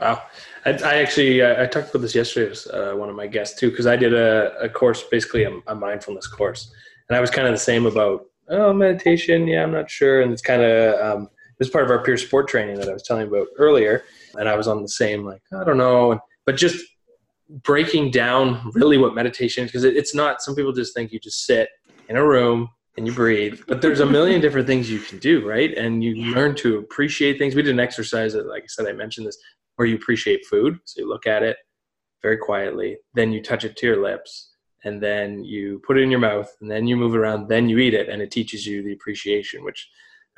Wow. 0.00 0.22
I, 0.64 0.70
I 0.70 0.94
actually, 0.96 1.42
I, 1.42 1.64
I, 1.64 1.66
talked 1.66 1.90
about 1.90 2.02
this 2.02 2.14
yesterday 2.14 2.50
with 2.50 2.66
uh, 2.72 2.92
one 2.94 3.08
of 3.08 3.16
my 3.16 3.26
guests 3.26 3.58
too, 3.58 3.70
because 3.70 3.86
I 3.86 3.96
did 3.96 4.14
a, 4.14 4.56
a 4.60 4.68
course, 4.68 5.02
basically 5.02 5.44
a, 5.44 5.58
a, 5.66 5.74
mindfulness 5.74 6.26
course. 6.26 6.72
And 7.08 7.16
I 7.16 7.20
was 7.20 7.30
kind 7.30 7.48
of 7.48 7.54
the 7.54 7.58
same 7.58 7.86
about, 7.86 8.26
oh, 8.48 8.72
meditation. 8.72 9.48
Yeah, 9.48 9.62
I'm 9.62 9.72
not 9.72 9.90
sure. 9.90 10.20
And 10.20 10.32
it's 10.32 10.42
kind 10.42 10.62
of, 10.62 11.00
um, 11.00 11.22
it 11.24 11.58
was 11.58 11.70
part 11.70 11.84
of 11.84 11.90
our 11.90 12.04
peer 12.04 12.16
support 12.16 12.46
training 12.46 12.76
that 12.76 12.88
I 12.88 12.92
was 12.92 13.02
telling 13.02 13.26
you 13.26 13.34
about 13.34 13.48
earlier. 13.58 14.04
And 14.38 14.48
I 14.48 14.54
was 14.54 14.68
on 14.68 14.82
the 14.82 14.88
same, 14.88 15.24
like, 15.24 15.42
I 15.52 15.64
don't 15.64 15.78
know. 15.78 16.20
But 16.46 16.56
just 16.56 16.84
breaking 17.48 18.12
down 18.12 18.70
really 18.74 18.96
what 18.96 19.14
meditation 19.14 19.64
is, 19.64 19.70
because 19.70 19.84
it, 19.84 19.96
it's 19.96 20.14
not, 20.14 20.40
some 20.40 20.54
people 20.54 20.72
just 20.72 20.94
think 20.94 21.10
you 21.10 21.18
just 21.18 21.46
sit 21.46 21.68
in 22.08 22.16
a 22.16 22.24
room 22.24 22.68
and 23.00 23.06
you 23.08 23.14
breathe. 23.14 23.62
But 23.66 23.80
there's 23.80 24.00
a 24.00 24.06
million 24.06 24.40
different 24.42 24.66
things 24.66 24.90
you 24.90 25.00
can 25.00 25.18
do, 25.18 25.46
right? 25.48 25.76
And 25.76 26.04
you 26.04 26.12
yeah. 26.12 26.34
learn 26.34 26.54
to 26.56 26.78
appreciate 26.78 27.38
things. 27.38 27.54
We 27.54 27.62
did 27.62 27.72
an 27.72 27.80
exercise 27.80 28.34
that, 28.34 28.46
like 28.46 28.64
I 28.64 28.66
said, 28.66 28.86
I 28.86 28.92
mentioned 28.92 29.26
this, 29.26 29.38
where 29.76 29.88
you 29.88 29.96
appreciate 29.96 30.44
food. 30.44 30.78
So 30.84 31.00
you 31.00 31.08
look 31.08 31.26
at 31.26 31.42
it 31.42 31.56
very 32.22 32.36
quietly, 32.36 32.98
then 33.14 33.32
you 33.32 33.42
touch 33.42 33.64
it 33.64 33.76
to 33.78 33.86
your 33.86 34.02
lips, 34.02 34.52
and 34.84 35.02
then 35.02 35.42
you 35.42 35.80
put 35.86 35.96
it 35.96 36.02
in 36.02 36.10
your 36.10 36.20
mouth, 36.20 36.54
and 36.60 36.70
then 36.70 36.86
you 36.86 36.94
move 36.94 37.14
it 37.14 37.18
around, 37.18 37.48
then 37.48 37.70
you 37.70 37.78
eat 37.78 37.94
it, 37.94 38.10
and 38.10 38.20
it 38.20 38.30
teaches 38.30 38.66
you 38.66 38.82
the 38.82 38.92
appreciation, 38.92 39.64
which 39.64 39.88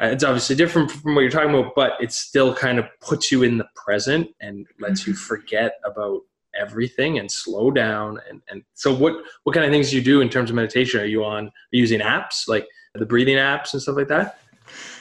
uh, 0.01 0.07
it's 0.07 0.23
obviously 0.23 0.55
different 0.55 0.91
from 0.91 1.17
what 1.17 1.23
you're 1.23 1.31
talking 1.31 1.51
about, 1.51 1.75
but 1.75 1.93
it 2.01 2.13
still 2.13 2.55
kind 2.55 2.79
of 2.79 2.87
puts 3.01 3.33
you 3.33 3.43
in 3.43 3.59
the 3.59 3.67
present 3.75 4.29
and 4.41 4.67
lets 4.79 5.05
you 5.07 5.13
mm-hmm. 5.13 5.23
forget 5.23 5.75
about 5.85 6.21
everything 6.59 7.19
and 7.19 7.31
slow 7.31 7.71
down 7.71 8.19
and, 8.29 8.41
and 8.49 8.63
so 8.75 8.95
what 8.95 9.15
what 9.45 9.55
kind 9.55 9.65
of 9.65 9.73
things 9.73 9.91
do 9.91 9.97
you 9.97 10.03
do 10.03 10.21
in 10.21 10.29
terms 10.29 10.51
of 10.51 10.57
meditation 10.57 11.01
are 11.01 11.07
you 11.07 11.25
on 11.25 11.47
are 11.47 11.51
you 11.71 11.81
using 11.81 12.01
apps 12.01 12.49
like 12.49 12.67
the 12.95 13.07
breathing 13.07 13.37
apps 13.37 13.73
and 13.73 13.83
stuff 13.83 13.97
like 13.97 14.09
that 14.09 14.39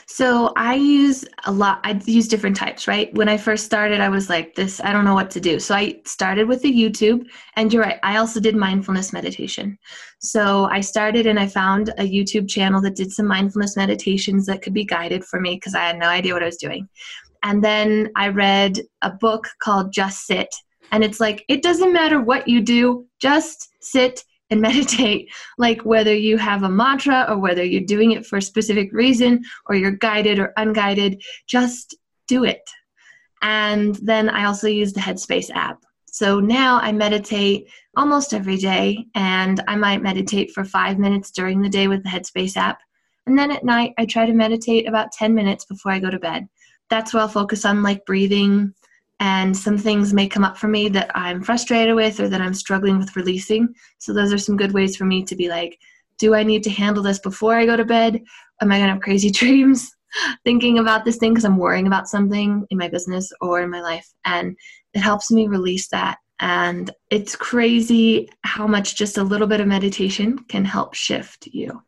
so 0.06 0.52
I 0.56 0.74
use 0.74 1.24
a 1.44 1.52
lot, 1.52 1.80
I 1.84 2.00
use 2.04 2.28
different 2.28 2.56
types, 2.56 2.86
right? 2.86 3.12
When 3.14 3.28
I 3.28 3.36
first 3.36 3.64
started, 3.64 4.00
I 4.00 4.08
was 4.08 4.28
like, 4.28 4.54
this, 4.54 4.80
I 4.80 4.92
don't 4.92 5.04
know 5.04 5.14
what 5.14 5.30
to 5.30 5.40
do. 5.40 5.58
So 5.58 5.74
I 5.74 6.00
started 6.04 6.48
with 6.48 6.60
the 6.60 6.72
YouTube, 6.72 7.26
and 7.56 7.72
you're 7.72 7.82
right, 7.82 7.98
I 8.02 8.16
also 8.16 8.40
did 8.40 8.54
mindfulness 8.54 9.12
meditation. 9.12 9.78
So 10.20 10.64
I 10.66 10.80
started 10.80 11.26
and 11.26 11.38
I 11.38 11.46
found 11.46 11.90
a 11.98 12.02
YouTube 12.02 12.48
channel 12.48 12.80
that 12.82 12.96
did 12.96 13.12
some 13.12 13.26
mindfulness 13.26 13.76
meditations 13.76 14.46
that 14.46 14.60
could 14.60 14.74
be 14.74 14.84
guided 14.84 15.24
for 15.24 15.40
me 15.40 15.54
because 15.54 15.74
I 15.74 15.84
had 15.84 15.98
no 15.98 16.08
idea 16.08 16.34
what 16.34 16.42
I 16.42 16.46
was 16.46 16.56
doing. 16.56 16.88
And 17.42 17.62
then 17.62 18.10
I 18.16 18.28
read 18.28 18.80
a 19.02 19.10
book 19.10 19.48
called 19.62 19.92
Just 19.92 20.26
Sit. 20.26 20.48
And 20.92 21.02
it's 21.02 21.18
like, 21.18 21.44
it 21.48 21.62
doesn't 21.62 21.92
matter 21.92 22.20
what 22.20 22.46
you 22.46 22.60
do, 22.60 23.06
just 23.18 23.70
sit 23.80 24.24
and 24.50 24.60
meditate, 24.68 25.32
like 25.58 25.82
whether 25.82 26.14
you 26.14 26.38
have 26.38 26.62
a 26.62 26.68
mantra 26.68 27.26
or 27.28 27.38
whether 27.38 27.64
you're 27.64 27.80
doing 27.80 28.12
it 28.12 28.24
for 28.24 28.36
a 28.36 28.42
specific 28.42 28.92
reason 28.92 29.42
or 29.66 29.74
you're 29.74 29.90
guided 29.90 30.38
or 30.38 30.52
unguided, 30.56 31.20
just 31.46 31.96
do 32.28 32.44
it. 32.44 32.62
And 33.40 33.96
then 33.96 34.28
I 34.28 34.44
also 34.44 34.68
use 34.68 34.92
the 34.92 35.00
Headspace 35.00 35.50
app. 35.50 35.82
So 36.06 36.40
now 36.40 36.78
I 36.78 36.92
meditate 36.92 37.68
almost 37.96 38.34
every 38.34 38.58
day, 38.58 39.06
and 39.14 39.62
I 39.66 39.76
might 39.76 40.02
meditate 40.02 40.52
for 40.52 40.62
five 40.62 40.98
minutes 40.98 41.30
during 41.30 41.62
the 41.62 41.70
day 41.70 41.88
with 41.88 42.02
the 42.02 42.10
Headspace 42.10 42.56
app. 42.56 42.80
And 43.26 43.38
then 43.38 43.50
at 43.50 43.64
night, 43.64 43.94
I 43.98 44.04
try 44.04 44.26
to 44.26 44.32
meditate 44.32 44.86
about 44.86 45.12
10 45.12 45.34
minutes 45.34 45.64
before 45.64 45.90
I 45.90 46.00
go 46.00 46.10
to 46.10 46.18
bed. 46.18 46.48
That's 46.90 47.14
where 47.14 47.22
I'll 47.22 47.28
focus 47.28 47.64
on 47.64 47.82
like 47.82 48.04
breathing, 48.04 48.74
and 49.20 49.56
some 49.56 49.78
things 49.78 50.12
may 50.12 50.26
come 50.26 50.44
up 50.44 50.56
for 50.56 50.68
me 50.68 50.88
that 50.88 51.10
I'm 51.14 51.42
frustrated 51.42 51.94
with 51.94 52.18
or 52.20 52.28
that 52.28 52.40
I'm 52.40 52.54
struggling 52.54 52.98
with 52.98 53.14
releasing. 53.16 53.72
So 53.98 54.12
those 54.12 54.32
are 54.32 54.38
some 54.38 54.56
good 54.56 54.72
ways 54.72 54.96
for 54.96 55.04
me 55.04 55.24
to 55.24 55.36
be 55.36 55.48
like, 55.48 55.78
do 56.18 56.34
I 56.34 56.42
need 56.42 56.62
to 56.64 56.70
handle 56.70 57.02
this 57.02 57.18
before 57.18 57.54
I 57.54 57.66
go 57.66 57.76
to 57.76 57.84
bed? 57.84 58.20
Am 58.60 58.72
I 58.72 58.76
going 58.76 58.88
to 58.88 58.94
have 58.94 59.02
crazy 59.02 59.30
dreams 59.40 59.90
thinking 60.44 60.78
about 60.78 61.04
this 61.04 61.16
thing 61.16 61.32
because 61.32 61.44
I'm 61.44 61.56
worrying 61.56 61.86
about 61.86 62.08
something 62.08 62.66
in 62.70 62.78
my 62.78 62.88
business 62.88 63.32
or 63.40 63.62
in 63.62 63.70
my 63.70 63.80
life? 63.80 64.08
And 64.24 64.56
it 64.94 65.00
helps 65.00 65.30
me 65.30 65.46
release 65.46 65.88
that. 65.88 66.18
And 66.40 66.90
it's 67.10 67.36
crazy 67.36 68.28
how 68.42 68.66
much 68.66 68.96
just 68.96 69.18
a 69.18 69.22
little 69.22 69.46
bit 69.46 69.60
of 69.60 69.68
meditation 69.68 70.38
can 70.48 70.64
help 70.64 70.94
shift 70.94 71.46
you. 71.46 71.82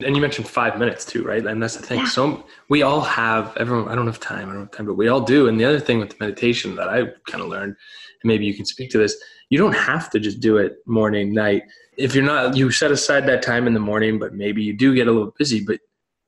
And 0.00 0.14
you 0.14 0.22
mentioned 0.22 0.46
five 0.46 0.78
minutes 0.78 1.04
too, 1.04 1.24
right? 1.24 1.44
And 1.44 1.60
that's 1.60 1.76
the 1.76 1.82
thing. 1.82 1.98
Yeah. 2.00 2.06
So 2.06 2.46
we 2.68 2.82
all 2.82 3.00
have 3.00 3.56
everyone. 3.56 3.88
I 3.88 3.96
don't 3.96 4.06
have 4.06 4.20
time. 4.20 4.48
I 4.48 4.52
don't 4.52 4.62
have 4.62 4.70
time, 4.70 4.86
but 4.86 4.94
we 4.94 5.08
all 5.08 5.20
do. 5.20 5.48
And 5.48 5.58
the 5.58 5.64
other 5.64 5.80
thing 5.80 5.98
with 5.98 6.10
the 6.10 6.16
meditation 6.20 6.76
that 6.76 6.88
I 6.88 7.06
kind 7.28 7.42
of 7.42 7.48
learned, 7.48 7.74
and 8.22 8.28
maybe 8.28 8.46
you 8.46 8.54
can 8.54 8.64
speak 8.64 8.90
to 8.90 8.98
this, 8.98 9.20
you 9.50 9.58
don't 9.58 9.74
have 9.74 10.08
to 10.10 10.20
just 10.20 10.38
do 10.38 10.56
it 10.58 10.76
morning, 10.86 11.34
night. 11.34 11.64
If 11.96 12.14
you're 12.14 12.24
not, 12.24 12.56
you 12.56 12.70
set 12.70 12.92
aside 12.92 13.26
that 13.26 13.42
time 13.42 13.66
in 13.66 13.74
the 13.74 13.80
morning, 13.80 14.20
but 14.20 14.34
maybe 14.34 14.62
you 14.62 14.72
do 14.72 14.94
get 14.94 15.08
a 15.08 15.12
little 15.12 15.34
busy. 15.36 15.64
But 15.64 15.80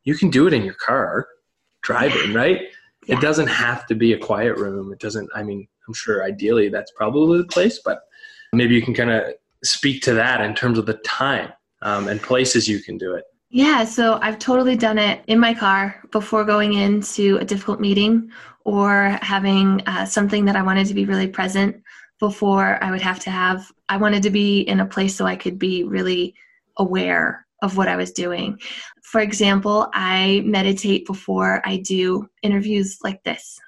you 0.02 0.16
can 0.16 0.30
do 0.30 0.48
it 0.48 0.52
in 0.52 0.64
your 0.64 0.74
car, 0.74 1.28
driving, 1.82 2.34
right? 2.34 2.62
Yeah. 3.06 3.16
It 3.16 3.20
doesn't 3.20 3.46
have 3.46 3.86
to 3.86 3.94
be 3.94 4.12
a 4.12 4.18
quiet 4.18 4.56
room. 4.56 4.92
It 4.92 4.98
doesn't. 4.98 5.30
I 5.32 5.44
mean, 5.44 5.68
I'm 5.86 5.94
sure 5.94 6.24
ideally 6.24 6.70
that's 6.70 6.90
probably 6.96 7.38
the 7.38 7.44
place, 7.44 7.78
but 7.84 8.00
maybe 8.52 8.74
you 8.74 8.82
can 8.82 8.94
kind 8.94 9.10
of 9.10 9.32
speak 9.62 10.02
to 10.02 10.14
that 10.14 10.40
in 10.40 10.56
terms 10.56 10.76
of 10.76 10.86
the 10.86 10.94
time 11.04 11.52
um, 11.82 12.08
and 12.08 12.20
places 12.20 12.66
you 12.66 12.80
can 12.80 12.98
do 12.98 13.14
it. 13.14 13.24
Yeah, 13.52 13.84
so 13.84 14.20
I've 14.22 14.38
totally 14.38 14.76
done 14.76 14.96
it 14.96 15.24
in 15.26 15.40
my 15.40 15.52
car 15.52 16.00
before 16.12 16.44
going 16.44 16.74
into 16.74 17.36
a 17.38 17.44
difficult 17.44 17.80
meeting 17.80 18.30
or 18.64 19.18
having 19.22 19.82
uh, 19.88 20.04
something 20.06 20.44
that 20.44 20.54
I 20.54 20.62
wanted 20.62 20.86
to 20.86 20.94
be 20.94 21.04
really 21.04 21.26
present 21.26 21.82
before 22.20 22.78
I 22.80 22.92
would 22.92 23.00
have 23.00 23.18
to 23.20 23.30
have. 23.30 23.72
I 23.88 23.96
wanted 23.96 24.22
to 24.22 24.30
be 24.30 24.60
in 24.60 24.78
a 24.78 24.86
place 24.86 25.16
so 25.16 25.26
I 25.26 25.34
could 25.34 25.58
be 25.58 25.82
really 25.82 26.32
aware 26.76 27.44
of 27.60 27.76
what 27.76 27.88
I 27.88 27.96
was 27.96 28.12
doing. 28.12 28.56
For 29.02 29.20
example, 29.20 29.88
I 29.94 30.42
meditate 30.44 31.04
before 31.04 31.60
I 31.64 31.78
do 31.78 32.28
interviews 32.42 32.98
like 33.02 33.20
this. 33.24 33.58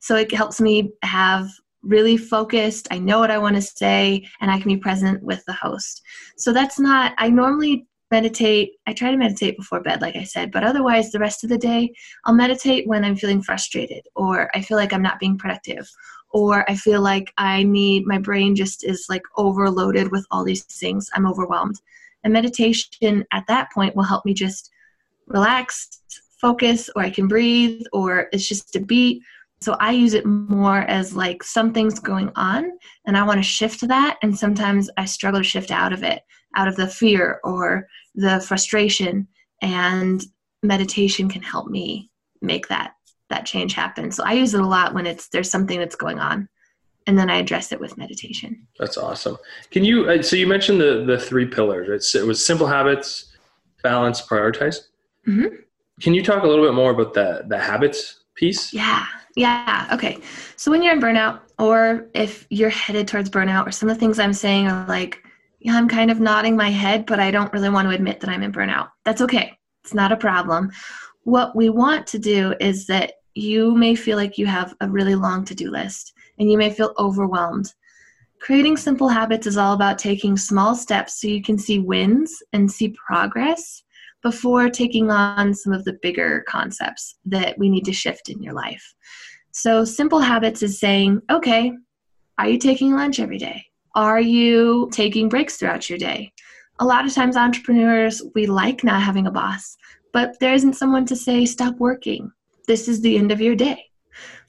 So 0.00 0.14
it 0.16 0.34
helps 0.34 0.60
me 0.60 0.92
have 1.04 1.48
really 1.82 2.18
focused. 2.18 2.86
I 2.90 2.98
know 2.98 3.18
what 3.18 3.30
I 3.30 3.38
want 3.38 3.56
to 3.56 3.62
say, 3.62 4.28
and 4.42 4.50
I 4.50 4.60
can 4.60 4.68
be 4.68 4.76
present 4.76 5.22
with 5.22 5.42
the 5.46 5.54
host. 5.54 6.02
So 6.36 6.52
that's 6.52 6.78
not, 6.78 7.14
I 7.16 7.30
normally 7.30 7.86
meditate. 8.12 8.74
I 8.86 8.92
try 8.92 9.10
to 9.10 9.16
meditate 9.16 9.56
before 9.56 9.80
bed, 9.80 10.02
like 10.02 10.14
I 10.14 10.22
said, 10.22 10.52
but 10.52 10.62
otherwise, 10.62 11.10
the 11.10 11.18
rest 11.18 11.42
of 11.42 11.50
the 11.50 11.58
day, 11.58 11.92
I'll 12.24 12.34
meditate 12.34 12.86
when 12.86 13.04
I'm 13.04 13.16
feeling 13.16 13.42
frustrated 13.42 14.06
or 14.14 14.48
I 14.54 14.60
feel 14.60 14.76
like 14.76 14.92
I'm 14.92 15.02
not 15.02 15.18
being 15.18 15.38
productive 15.38 15.90
or 16.30 16.70
I 16.70 16.76
feel 16.76 17.00
like 17.00 17.32
I 17.38 17.62
need, 17.62 18.06
my 18.06 18.18
brain 18.18 18.54
just 18.54 18.84
is 18.84 19.06
like 19.08 19.22
overloaded 19.36 20.12
with 20.12 20.26
all 20.30 20.44
these 20.44 20.62
things. 20.64 21.10
I'm 21.14 21.26
overwhelmed. 21.26 21.80
And 22.22 22.32
meditation 22.32 23.24
at 23.32 23.46
that 23.48 23.72
point 23.72 23.96
will 23.96 24.04
help 24.04 24.24
me 24.24 24.34
just 24.34 24.70
relax, 25.26 26.00
focus, 26.40 26.90
or 26.94 27.02
I 27.02 27.10
can 27.10 27.28
breathe, 27.28 27.82
or 27.92 28.28
it's 28.32 28.46
just 28.46 28.76
a 28.76 28.80
beat. 28.80 29.22
So 29.60 29.76
I 29.80 29.92
use 29.92 30.14
it 30.14 30.26
more 30.26 30.78
as 30.78 31.14
like 31.14 31.42
something's 31.42 32.00
going 32.00 32.30
on 32.36 32.72
and 33.06 33.16
I 33.16 33.22
want 33.22 33.38
to 33.38 33.54
shift 33.58 33.86
that. 33.88 34.18
And 34.22 34.36
sometimes 34.36 34.90
I 34.96 35.04
struggle 35.04 35.40
to 35.40 35.44
shift 35.44 35.70
out 35.70 35.92
of 35.92 36.02
it, 36.02 36.22
out 36.56 36.68
of 36.68 36.76
the 36.76 36.88
fear 36.88 37.40
or 37.44 37.86
the 38.14 38.40
frustration 38.40 39.26
and 39.60 40.22
meditation 40.62 41.28
can 41.28 41.42
help 41.42 41.68
me 41.68 42.10
make 42.40 42.68
that 42.68 42.94
that 43.30 43.46
change 43.46 43.72
happen. 43.72 44.10
So 44.10 44.24
i 44.24 44.32
use 44.32 44.54
it 44.54 44.60
a 44.60 44.66
lot 44.66 44.94
when 44.94 45.06
it's 45.06 45.28
there's 45.28 45.50
something 45.50 45.78
that's 45.78 45.96
going 45.96 46.18
on 46.18 46.48
and 47.06 47.18
then 47.18 47.30
i 47.30 47.36
address 47.36 47.72
it 47.72 47.80
with 47.80 47.96
meditation. 47.96 48.66
That's 48.78 48.96
awesome. 48.96 49.38
Can 49.70 49.84
you 49.84 50.08
uh, 50.10 50.22
so 50.22 50.36
you 50.36 50.46
mentioned 50.46 50.80
the 50.80 51.04
the 51.06 51.18
three 51.18 51.46
pillars. 51.46 51.88
It's, 51.88 52.14
it 52.14 52.26
was 52.26 52.44
simple 52.44 52.66
habits 52.66 53.32
balance 53.82 54.22
prioritize. 54.22 54.76
Mm-hmm. 55.26 55.54
can 56.00 56.14
you 56.14 56.22
talk 56.24 56.42
a 56.42 56.46
little 56.48 56.64
bit 56.64 56.74
more 56.74 56.90
about 56.90 57.14
the 57.14 57.44
the 57.48 57.58
habits 57.58 58.20
piece? 58.34 58.72
Yeah. 58.72 59.06
Yeah. 59.36 59.88
Okay. 59.92 60.18
So 60.56 60.70
when 60.70 60.82
you're 60.82 60.92
in 60.92 61.00
burnout 61.00 61.40
or 61.58 62.08
if 62.12 62.46
you're 62.50 62.70
headed 62.70 63.08
towards 63.08 63.30
burnout 63.30 63.66
or 63.66 63.70
some 63.70 63.88
of 63.88 63.96
the 63.96 64.00
things 64.00 64.18
i'm 64.18 64.32
saying 64.32 64.66
are 64.68 64.86
like 64.86 65.22
I'm 65.68 65.88
kind 65.88 66.10
of 66.10 66.20
nodding 66.20 66.56
my 66.56 66.70
head, 66.70 67.06
but 67.06 67.20
I 67.20 67.30
don't 67.30 67.52
really 67.52 67.68
want 67.68 67.88
to 67.88 67.94
admit 67.94 68.20
that 68.20 68.30
I'm 68.30 68.42
in 68.42 68.52
burnout. 68.52 68.90
That's 69.04 69.20
okay. 69.22 69.58
It's 69.84 69.94
not 69.94 70.12
a 70.12 70.16
problem. 70.16 70.70
What 71.24 71.54
we 71.54 71.68
want 71.68 72.06
to 72.08 72.18
do 72.18 72.54
is 72.60 72.86
that 72.86 73.14
you 73.34 73.74
may 73.74 73.94
feel 73.94 74.16
like 74.16 74.38
you 74.38 74.46
have 74.46 74.74
a 74.80 74.88
really 74.88 75.14
long 75.14 75.44
to 75.46 75.54
do 75.54 75.70
list 75.70 76.12
and 76.38 76.50
you 76.50 76.58
may 76.58 76.70
feel 76.70 76.94
overwhelmed. 76.98 77.72
Creating 78.40 78.76
simple 78.76 79.08
habits 79.08 79.46
is 79.46 79.56
all 79.56 79.72
about 79.72 79.98
taking 79.98 80.36
small 80.36 80.74
steps 80.74 81.20
so 81.20 81.28
you 81.28 81.42
can 81.42 81.56
see 81.56 81.78
wins 81.78 82.42
and 82.52 82.70
see 82.70 82.88
progress 83.06 83.82
before 84.22 84.68
taking 84.68 85.10
on 85.10 85.54
some 85.54 85.72
of 85.72 85.84
the 85.84 85.98
bigger 86.02 86.44
concepts 86.48 87.16
that 87.24 87.56
we 87.58 87.68
need 87.68 87.84
to 87.84 87.92
shift 87.92 88.28
in 88.28 88.42
your 88.42 88.52
life. 88.52 88.94
So, 89.52 89.84
simple 89.84 90.20
habits 90.20 90.62
is 90.62 90.80
saying, 90.80 91.20
okay, 91.30 91.72
are 92.38 92.48
you 92.48 92.58
taking 92.58 92.94
lunch 92.94 93.20
every 93.20 93.38
day? 93.38 93.66
Are 93.94 94.20
you 94.20 94.88
taking 94.92 95.28
breaks 95.28 95.56
throughout 95.56 95.90
your 95.90 95.98
day? 95.98 96.32
A 96.78 96.84
lot 96.84 97.04
of 97.04 97.12
times, 97.14 97.36
entrepreneurs, 97.36 98.22
we 98.34 98.46
like 98.46 98.82
not 98.82 99.02
having 99.02 99.26
a 99.26 99.30
boss, 99.30 99.76
but 100.12 100.38
there 100.40 100.54
isn't 100.54 100.74
someone 100.74 101.04
to 101.06 101.16
say, 101.16 101.44
stop 101.44 101.76
working. 101.76 102.32
This 102.66 102.88
is 102.88 103.00
the 103.00 103.16
end 103.18 103.30
of 103.30 103.40
your 103.40 103.54
day. 103.54 103.90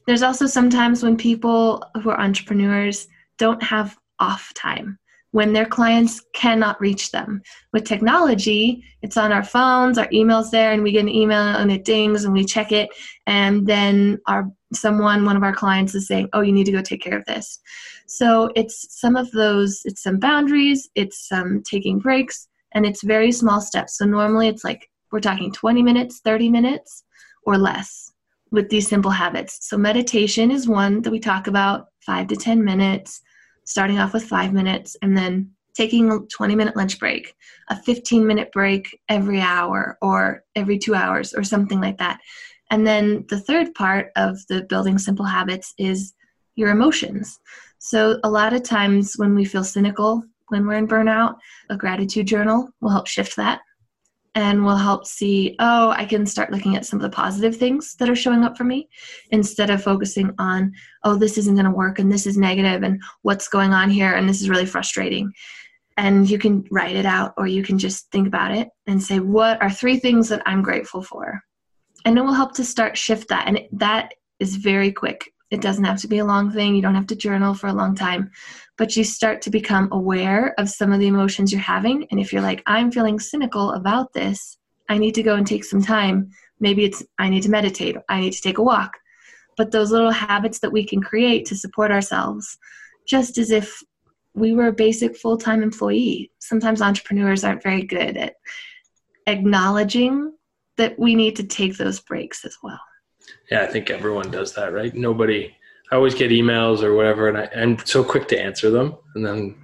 There's 0.07 0.23
also 0.23 0.47
sometimes 0.47 1.03
when 1.03 1.17
people 1.17 1.83
who 2.01 2.09
are 2.09 2.19
entrepreneurs 2.19 3.07
don't 3.37 3.61
have 3.61 3.97
off 4.19 4.53
time. 4.53 4.97
when 5.33 5.51
their 5.51 5.65
clients 5.65 6.21
cannot 6.33 6.79
reach 6.79 7.11
them. 7.11 7.41
With 7.73 7.85
technology, 7.85 8.83
it's 9.01 9.17
on 9.17 9.31
our 9.31 9.43
phones, 9.43 9.97
our 9.97 10.07
emails 10.09 10.51
there, 10.51 10.71
and 10.73 10.83
we 10.83 10.91
get 10.91 11.01
an 11.01 11.09
email 11.09 11.55
and 11.57 11.71
it 11.71 11.83
dings 11.85 12.23
and 12.23 12.33
we 12.33 12.45
check 12.45 12.71
it, 12.71 12.89
and 13.25 13.65
then 13.65 14.19
our 14.27 14.49
someone, 14.75 15.25
one 15.25 15.37
of 15.37 15.43
our 15.43 15.53
clients 15.53 15.95
is 15.95 16.07
saying, 16.07 16.29
Oh, 16.33 16.41
you 16.41 16.51
need 16.51 16.65
to 16.65 16.71
go 16.71 16.81
take 16.81 17.01
care 17.01 17.17
of 17.17 17.25
this. 17.25 17.59
So 18.07 18.51
it's 18.55 18.99
some 18.99 19.15
of 19.15 19.31
those, 19.31 19.81
it's 19.85 20.03
some 20.03 20.19
boundaries, 20.19 20.89
it's 20.95 21.27
some 21.27 21.63
taking 21.63 21.99
breaks, 21.99 22.47
and 22.73 22.85
it's 22.85 23.03
very 23.03 23.31
small 23.31 23.61
steps. 23.61 23.97
So 23.97 24.05
normally 24.05 24.47
it's 24.47 24.63
like 24.63 24.89
we're 25.11 25.19
talking 25.19 25.51
20 25.51 25.83
minutes, 25.83 26.21
30 26.23 26.49
minutes, 26.49 27.03
or 27.45 27.57
less 27.57 28.11
with 28.51 28.69
these 28.69 28.87
simple 28.87 29.11
habits. 29.11 29.67
So 29.67 29.77
meditation 29.77 30.51
is 30.51 30.67
one 30.67 31.01
that 31.01 31.11
we 31.11 31.19
talk 31.19 31.47
about, 31.47 31.87
five 32.05 32.27
to 32.27 32.35
10 32.35 32.63
minutes 32.63 33.21
starting 33.65 33.99
off 33.99 34.13
with 34.13 34.23
five 34.23 34.53
minutes 34.53 34.95
and 35.01 35.17
then 35.17 35.49
taking 35.73 36.11
a 36.11 36.19
20 36.19 36.55
minute 36.55 36.75
lunch 36.75 36.99
break, 36.99 37.35
a 37.69 37.75
15 37.75 38.25
minute 38.25 38.51
break 38.51 38.99
every 39.09 39.41
hour 39.41 39.97
or 40.01 40.43
every 40.55 40.77
two 40.77 40.93
hours 40.93 41.33
or 41.33 41.43
something 41.43 41.81
like 41.81 41.97
that. 41.97 42.19
And 42.73 42.87
then 42.87 43.23
the 43.29 43.39
third 43.39 43.75
part 43.75 44.11
of 44.15 44.39
the 44.49 44.63
building 44.63 44.97
simple 44.97 45.25
habits 45.25 45.75
is 45.77 46.15
your 46.55 46.71
emotions. 46.71 47.39
So 47.77 48.19
a 48.23 48.29
lot 48.29 48.51
of 48.51 48.63
times 48.63 49.13
when 49.15 49.35
we 49.35 49.45
feel 49.45 49.63
cynical, 49.63 50.23
when 50.47 50.65
we're 50.65 50.79
in 50.79 50.87
burnout, 50.87 51.35
a 51.69 51.77
gratitude 51.77 52.25
journal 52.25 52.67
will 52.81 52.89
help 52.89 53.05
shift 53.05 53.35
that 53.35 53.61
and 54.33 54.65
will 54.65 54.75
help 54.75 55.05
see, 55.05 55.55
oh, 55.59 55.91
I 55.91 56.05
can 56.05 56.25
start 56.25 56.51
looking 56.51 56.75
at 56.75 56.83
some 56.83 56.97
of 56.97 57.03
the 57.03 57.15
positive 57.15 57.55
things 57.55 57.93
that 57.99 58.09
are 58.09 58.15
showing 58.15 58.43
up 58.43 58.57
for 58.57 58.63
me 58.63 58.89
instead 59.29 59.69
of 59.69 59.83
focusing 59.83 60.33
on, 60.39 60.71
oh, 61.03 61.15
this 61.15 61.37
isn't 61.37 61.53
going 61.53 61.65
to 61.65 61.71
work 61.71 61.99
and 61.99 62.11
this 62.11 62.25
is 62.25 62.39
negative 62.39 62.81
and 62.81 62.99
what's 63.21 63.47
going 63.47 63.71
on 63.71 63.91
here 63.91 64.13
and 64.13 64.27
this 64.27 64.41
is 64.41 64.49
really 64.49 64.65
frustrating. 64.65 65.31
And 65.97 66.27
you 66.27 66.39
can 66.39 66.65
write 66.71 66.95
it 66.95 67.05
out 67.05 67.35
or 67.37 67.45
you 67.45 67.61
can 67.61 67.77
just 67.77 68.09
think 68.09 68.27
about 68.27 68.51
it 68.51 68.69
and 68.87 68.99
say, 68.99 69.19
what 69.19 69.61
are 69.61 69.69
three 69.69 69.99
things 69.99 70.27
that 70.29 70.41
I'm 70.47 70.63
grateful 70.63 71.03
for? 71.03 71.39
And 72.05 72.17
it 72.17 72.21
will 72.21 72.33
help 72.33 72.53
to 72.55 72.65
start 72.65 72.97
shift 72.97 73.29
that. 73.29 73.47
And 73.47 73.61
that 73.71 74.13
is 74.39 74.55
very 74.55 74.91
quick. 74.91 75.31
It 75.51 75.61
doesn't 75.61 75.83
have 75.83 76.01
to 76.01 76.07
be 76.07 76.17
a 76.17 76.25
long 76.25 76.51
thing. 76.51 76.75
You 76.75 76.81
don't 76.81 76.95
have 76.95 77.07
to 77.07 77.15
journal 77.15 77.53
for 77.53 77.67
a 77.67 77.73
long 77.73 77.95
time 77.95 78.31
but 78.77 78.95
you 78.95 79.03
start 79.03 79.41
to 79.41 79.49
become 79.49 79.89
aware 79.91 80.53
of 80.57 80.69
some 80.69 80.91
of 80.91 80.99
the 80.99 81.07
emotions 81.07 81.51
you're 81.51 81.61
having. 81.61 82.07
And 82.09 82.19
if 82.19 82.33
you're 82.33 82.41
like, 82.41 82.63
I'm 82.65 82.91
feeling 82.91 83.19
cynical 83.19 83.71
about 83.71 84.13
this, 84.13 84.57
I 84.89 84.97
need 84.97 85.15
to 85.15 85.23
go 85.23 85.35
and 85.35 85.45
take 85.45 85.63
some 85.63 85.81
time. 85.81 86.31
Maybe 86.59 86.85
it's, 86.85 87.03
I 87.19 87.29
need 87.29 87.43
to 87.43 87.49
meditate, 87.49 87.95
I 88.09 88.19
need 88.19 88.33
to 88.33 88.41
take 88.41 88.57
a 88.57 88.63
walk. 88.63 88.93
But 89.57 89.71
those 89.71 89.91
little 89.91 90.11
habits 90.11 90.59
that 90.59 90.71
we 90.71 90.85
can 90.85 91.01
create 91.01 91.45
to 91.45 91.55
support 91.55 91.91
ourselves, 91.91 92.57
just 93.07 93.37
as 93.37 93.51
if 93.51 93.81
we 94.33 94.53
were 94.53 94.67
a 94.67 94.73
basic 94.73 95.15
full 95.15 95.37
time 95.37 95.61
employee. 95.61 96.31
Sometimes 96.39 96.81
entrepreneurs 96.81 97.43
aren't 97.43 97.61
very 97.61 97.83
good 97.83 98.17
at 98.17 98.35
acknowledging 99.27 100.33
that 100.77 100.97
we 100.97 101.15
need 101.15 101.35
to 101.37 101.43
take 101.43 101.77
those 101.77 101.99
breaks 101.99 102.45
as 102.45 102.57
well. 102.63 102.79
Yeah, 103.51 103.61
I 103.61 103.67
think 103.67 103.89
everyone 103.89 104.31
does 104.31 104.53
that, 104.53 104.73
right? 104.73 104.93
Nobody 104.93 105.55
I 105.93 105.95
always 105.95 106.15
get 106.15 106.31
emails 106.31 106.81
or 106.81 106.95
whatever, 106.95 107.29
and 107.29 107.37
I, 107.37 107.47
I'm 107.55 107.77
so 107.85 108.03
quick 108.03 108.27
to 108.29 108.39
answer 108.39 108.71
them. 108.71 108.95
And 109.13 109.23
then, 109.23 109.55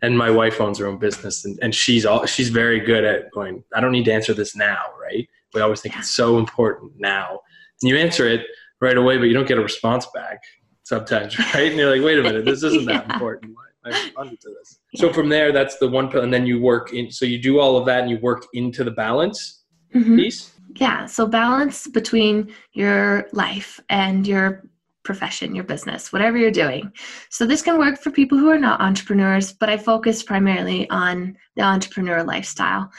and 0.00 0.16
my 0.16 0.30
wife 0.30 0.60
owns 0.60 0.78
her 0.78 0.86
own 0.86 0.98
business, 0.98 1.44
and, 1.44 1.58
and 1.60 1.74
she's 1.74 2.06
all 2.06 2.24
she's 2.24 2.50
very 2.50 2.78
good 2.78 3.04
at 3.04 3.32
going. 3.32 3.64
I 3.74 3.80
don't 3.80 3.90
need 3.90 4.04
to 4.04 4.12
answer 4.12 4.32
this 4.32 4.54
now, 4.54 4.78
right? 5.02 5.28
We 5.54 5.60
always 5.60 5.80
think 5.80 5.96
it's 5.96 6.12
so 6.12 6.38
important 6.38 6.92
now, 6.98 7.40
and 7.82 7.90
you 7.90 7.96
answer 7.96 8.28
it 8.28 8.46
right 8.80 8.96
away, 8.96 9.18
but 9.18 9.24
you 9.24 9.34
don't 9.34 9.48
get 9.48 9.58
a 9.58 9.62
response 9.62 10.06
back 10.14 10.40
sometimes, 10.84 11.36
right? 11.54 11.68
And 11.68 11.76
you're 11.76 11.90
like, 11.90 12.04
wait 12.04 12.20
a 12.20 12.22
minute, 12.22 12.44
this 12.44 12.62
isn't 12.62 12.82
yeah. 12.88 12.98
that 13.00 13.14
important. 13.14 13.56
I 13.84 13.88
responded 14.04 14.40
to 14.42 14.50
this. 14.50 14.78
So 14.94 15.12
from 15.12 15.28
there, 15.28 15.50
that's 15.50 15.78
the 15.78 15.88
one, 15.88 16.16
and 16.16 16.32
then 16.32 16.46
you 16.46 16.60
work 16.60 16.92
in. 16.92 17.10
So 17.10 17.24
you 17.24 17.42
do 17.42 17.58
all 17.58 17.76
of 17.76 17.86
that, 17.86 18.02
and 18.02 18.10
you 18.10 18.18
work 18.18 18.46
into 18.52 18.84
the 18.84 18.92
balance 18.92 19.55
mm-hmm. 19.96 20.16
piece. 20.16 20.52
Yeah. 20.76 21.06
So 21.06 21.26
balance 21.26 21.86
between 21.86 22.54
your 22.72 23.28
life 23.32 23.80
and 23.88 24.26
your 24.26 24.68
profession, 25.04 25.54
your 25.54 25.64
business, 25.64 26.12
whatever 26.12 26.36
you're 26.36 26.50
doing. 26.50 26.92
So 27.30 27.46
this 27.46 27.62
can 27.62 27.78
work 27.78 27.98
for 27.98 28.10
people 28.10 28.36
who 28.36 28.50
are 28.50 28.58
not 28.58 28.80
entrepreneurs, 28.80 29.52
but 29.52 29.70
I 29.70 29.78
focus 29.78 30.22
primarily 30.22 30.90
on 30.90 31.36
the 31.54 31.62
entrepreneur 31.62 32.22
lifestyle. 32.22 32.90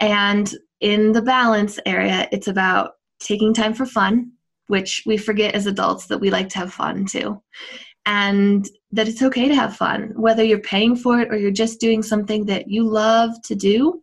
And 0.00 0.54
in 0.80 1.12
the 1.12 1.22
balance 1.22 1.78
area, 1.84 2.28
it's 2.32 2.48
about 2.48 2.92
taking 3.18 3.52
time 3.52 3.74
for 3.74 3.84
fun, 3.84 4.32
which 4.68 5.02
we 5.06 5.16
forget 5.16 5.54
as 5.54 5.66
adults 5.66 6.06
that 6.06 6.18
we 6.18 6.30
like 6.30 6.48
to 6.50 6.58
have 6.58 6.72
fun 6.72 7.04
too. 7.04 7.42
And 8.06 8.66
that 8.92 9.08
it's 9.08 9.22
okay 9.22 9.48
to 9.48 9.54
have 9.54 9.76
fun, 9.76 10.12
whether 10.14 10.44
you're 10.44 10.60
paying 10.60 10.94
for 10.94 11.20
it 11.20 11.30
or 11.32 11.36
you're 11.36 11.50
just 11.50 11.80
doing 11.80 12.02
something 12.02 12.46
that 12.46 12.70
you 12.70 12.88
love 12.88 13.30
to 13.42 13.54
do. 13.56 14.02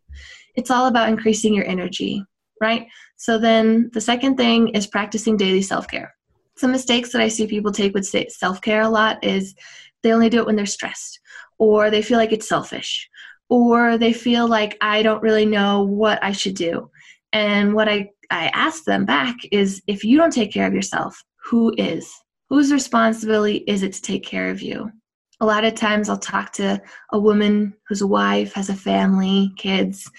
It's 0.56 0.70
all 0.70 0.88
about 0.88 1.10
increasing 1.10 1.54
your 1.54 1.66
energy, 1.66 2.24
right? 2.64 2.88
So 3.18 3.38
then 3.38 3.92
the 3.94 4.02
second 4.02 4.38
thing 4.38 4.70
is 4.70 4.88
practicing 4.88 5.38
daily 5.38 5.62
self 5.62 5.88
care 5.88 6.14
some 6.56 6.72
mistakes 6.72 7.12
that 7.12 7.22
I 7.22 7.28
see 7.28 7.48
people 7.48 7.72
take 7.72 7.94
with 7.94 8.06
self 8.06 8.62
care 8.62 8.82
a 8.82 8.90
lot 8.90 9.24
is 9.24 9.56
they 10.02 10.14
only 10.14 10.30
do 10.30 10.40
it 10.40 10.46
when 10.46 10.56
they're 10.56 10.66
stressed, 10.66 11.20
or 11.58 11.90
they 11.90 12.02
feel 12.02 12.18
like 12.18 12.32
it's 12.32 12.48
selfish, 12.48 13.10
or 13.50 13.98
they 13.98 14.14
feel 14.14 14.48
like 14.48 14.78
I 14.82 15.02
don't 15.02 15.24
really 15.24 15.46
know 15.46 15.84
what 15.84 16.24
I 16.24 16.32
should 16.32 16.56
do. 16.56 16.90
And 17.32 17.74
what 17.74 17.90
I, 17.90 18.10
I 18.30 18.48
ask 18.54 18.84
them 18.84 19.06
back 19.06 19.36
is 19.52 19.82
if 19.88 20.04
you 20.04 20.18
don't 20.18 20.34
take 20.34 20.52
care 20.52 20.68
of 20.68 20.74
yourself, 20.74 21.22
who 21.44 21.74
is? 21.78 22.14
Whose 22.50 22.72
responsibility 22.72 23.58
is 23.68 23.82
it 23.82 23.94
to 23.94 24.02
take 24.02 24.24
care 24.24 24.50
of 24.50 24.62
you? 24.62 24.92
A 25.40 25.46
lot 25.46 25.66
of 25.66 25.74
times 25.74 26.10
I'll 26.10 26.18
talk 26.18 26.54
to 26.54 26.82
a 27.12 27.20
woman 27.20 27.74
who's 27.88 28.02
a 28.02 28.08
wife, 28.08 28.54
has 28.54 28.70
a 28.70 28.76
family, 28.76 29.52
kids, 29.58 30.10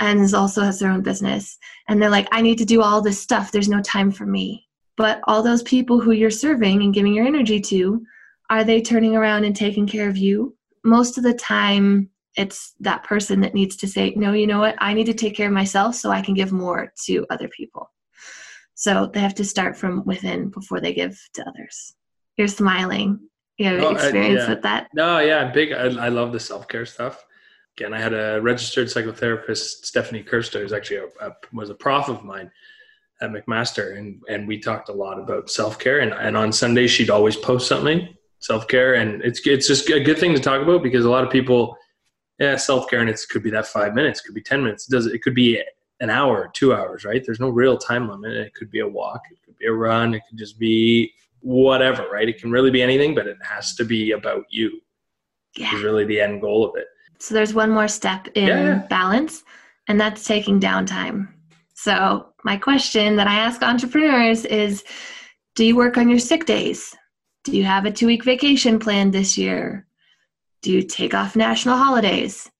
and 0.00 0.32
also 0.34 0.62
has 0.62 0.78
their 0.78 0.90
own 0.90 1.02
business. 1.02 1.58
And 1.88 2.00
they're 2.00 2.10
like, 2.10 2.28
I 2.30 2.42
need 2.42 2.58
to 2.58 2.64
do 2.64 2.82
all 2.82 3.00
this 3.00 3.20
stuff. 3.20 3.50
There's 3.50 3.68
no 3.68 3.82
time 3.82 4.10
for 4.10 4.26
me. 4.26 4.66
But 4.96 5.20
all 5.24 5.42
those 5.42 5.62
people 5.62 6.00
who 6.00 6.12
you're 6.12 6.30
serving 6.30 6.82
and 6.82 6.94
giving 6.94 7.14
your 7.14 7.26
energy 7.26 7.60
to, 7.60 8.04
are 8.50 8.64
they 8.64 8.80
turning 8.80 9.16
around 9.16 9.44
and 9.44 9.54
taking 9.54 9.86
care 9.86 10.08
of 10.08 10.16
you? 10.16 10.56
Most 10.84 11.18
of 11.18 11.24
the 11.24 11.34
time, 11.34 12.10
it's 12.36 12.74
that 12.80 13.04
person 13.04 13.40
that 13.40 13.54
needs 13.54 13.76
to 13.76 13.88
say, 13.88 14.12
no, 14.16 14.32
you 14.32 14.46
know 14.46 14.60
what? 14.60 14.76
I 14.78 14.94
need 14.94 15.06
to 15.06 15.14
take 15.14 15.36
care 15.36 15.48
of 15.48 15.52
myself 15.52 15.94
so 15.94 16.10
I 16.10 16.22
can 16.22 16.34
give 16.34 16.52
more 16.52 16.92
to 17.06 17.26
other 17.30 17.48
people. 17.48 17.90
So 18.74 19.10
they 19.12 19.20
have 19.20 19.34
to 19.34 19.44
start 19.44 19.76
from 19.76 20.04
within 20.04 20.50
before 20.50 20.80
they 20.80 20.94
give 20.94 21.20
to 21.34 21.48
others. 21.48 21.94
You're 22.36 22.46
smiling. 22.48 23.18
You 23.56 23.66
have 23.66 23.82
oh, 23.82 23.90
experience 23.90 24.42
yeah. 24.42 24.50
with 24.50 24.62
that? 24.62 24.88
No, 24.94 25.18
yeah, 25.18 25.50
big. 25.50 25.72
I, 25.72 26.06
I 26.06 26.08
love 26.08 26.32
the 26.32 26.38
self 26.38 26.68
care 26.68 26.86
stuff. 26.86 27.24
Again, 27.78 27.94
I 27.94 28.00
had 28.00 28.12
a 28.12 28.40
registered 28.42 28.88
psychotherapist, 28.88 29.84
Stephanie 29.84 30.24
Kirster, 30.24 30.60
who's 30.60 30.72
actually 30.72 30.96
a, 30.96 31.28
a, 31.28 31.32
was 31.52 31.70
a 31.70 31.76
prof 31.76 32.08
of 32.08 32.24
mine 32.24 32.50
at 33.20 33.30
McMaster, 33.30 33.96
and 33.96 34.20
and 34.28 34.48
we 34.48 34.58
talked 34.58 34.88
a 34.88 34.92
lot 34.92 35.20
about 35.20 35.48
self 35.48 35.78
care. 35.78 36.00
And 36.00 36.12
and 36.12 36.36
on 36.36 36.52
Sundays 36.52 36.90
she'd 36.90 37.08
always 37.08 37.36
post 37.36 37.68
something 37.68 38.08
self 38.40 38.66
care, 38.66 38.94
and 38.94 39.22
it's 39.22 39.46
it's 39.46 39.68
just 39.68 39.88
a 39.90 40.00
good 40.00 40.18
thing 40.18 40.34
to 40.34 40.40
talk 40.40 40.60
about 40.60 40.82
because 40.82 41.04
a 41.04 41.10
lot 41.10 41.22
of 41.22 41.30
people, 41.30 41.76
yeah, 42.40 42.56
self 42.56 42.90
care, 42.90 42.98
and 42.98 43.08
it 43.08 43.20
could 43.30 43.44
be 43.44 43.50
that 43.50 43.66
five 43.66 43.94
minutes, 43.94 44.22
could 44.22 44.34
be 44.34 44.42
ten 44.42 44.60
minutes, 44.60 44.88
it 44.88 44.90
does 44.90 45.06
it 45.06 45.22
could 45.22 45.36
be 45.36 45.62
an 46.00 46.10
hour, 46.10 46.50
two 46.54 46.74
hours, 46.74 47.04
right? 47.04 47.24
There's 47.24 47.38
no 47.38 47.48
real 47.48 47.78
time 47.78 48.08
limit. 48.08 48.32
It 48.32 48.54
could 48.54 48.72
be 48.72 48.80
a 48.80 48.88
walk, 48.88 49.22
it 49.30 49.38
could 49.44 49.56
be 49.56 49.66
a 49.66 49.72
run, 49.72 50.14
it 50.14 50.22
could 50.28 50.38
just 50.38 50.58
be 50.58 51.12
whatever, 51.42 52.08
right? 52.10 52.28
It 52.28 52.40
can 52.40 52.50
really 52.50 52.72
be 52.72 52.82
anything, 52.82 53.14
but 53.14 53.28
it 53.28 53.36
has 53.40 53.76
to 53.76 53.84
be 53.84 54.10
about 54.10 54.46
you. 54.50 54.80
Yeah. 55.56 55.74
Is 55.76 55.82
really 55.84 56.04
the 56.04 56.20
end 56.20 56.40
goal 56.40 56.68
of 56.68 56.76
it. 56.76 56.88
So 57.20 57.34
there's 57.34 57.54
one 57.54 57.70
more 57.70 57.88
step 57.88 58.28
in 58.34 58.48
yeah. 58.48 58.86
balance, 58.88 59.42
and 59.88 60.00
that's 60.00 60.24
taking 60.24 60.60
downtime. 60.60 61.28
So, 61.74 62.26
my 62.44 62.56
question 62.56 63.16
that 63.16 63.26
I 63.26 63.34
ask 63.34 63.62
entrepreneurs 63.62 64.44
is 64.44 64.84
Do 65.54 65.64
you 65.64 65.76
work 65.76 65.96
on 65.96 66.08
your 66.08 66.18
sick 66.18 66.46
days? 66.46 66.94
Do 67.44 67.56
you 67.56 67.64
have 67.64 67.84
a 67.84 67.90
two 67.90 68.06
week 68.06 68.24
vacation 68.24 68.78
planned 68.78 69.12
this 69.12 69.38
year? 69.38 69.86
Do 70.62 70.72
you 70.72 70.82
take 70.82 71.14
off 71.14 71.36
national 71.36 71.76
holidays? 71.76 72.50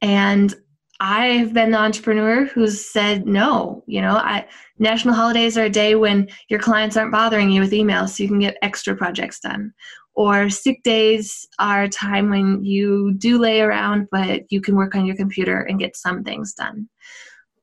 And 0.00 0.54
I've 1.00 1.52
been 1.52 1.72
the 1.72 1.78
entrepreneur 1.78 2.44
who's 2.46 2.86
said 2.86 3.26
no. 3.26 3.82
You 3.86 4.00
know, 4.00 4.16
I, 4.16 4.46
national 4.78 5.14
holidays 5.14 5.58
are 5.58 5.64
a 5.64 5.70
day 5.70 5.94
when 5.94 6.28
your 6.48 6.60
clients 6.60 6.96
aren't 6.96 7.12
bothering 7.12 7.50
you 7.50 7.60
with 7.60 7.72
emails 7.72 8.10
so 8.10 8.22
you 8.22 8.28
can 8.28 8.38
get 8.38 8.56
extra 8.62 8.96
projects 8.96 9.40
done. 9.40 9.72
Or 10.16 10.48
sick 10.48 10.82
days 10.84 11.46
are 11.58 11.82
a 11.82 11.88
time 11.88 12.30
when 12.30 12.64
you 12.64 13.14
do 13.14 13.38
lay 13.38 13.60
around, 13.60 14.08
but 14.12 14.42
you 14.50 14.60
can 14.60 14.76
work 14.76 14.94
on 14.94 15.06
your 15.06 15.16
computer 15.16 15.62
and 15.62 15.78
get 15.78 15.96
some 15.96 16.22
things 16.22 16.54
done. 16.54 16.88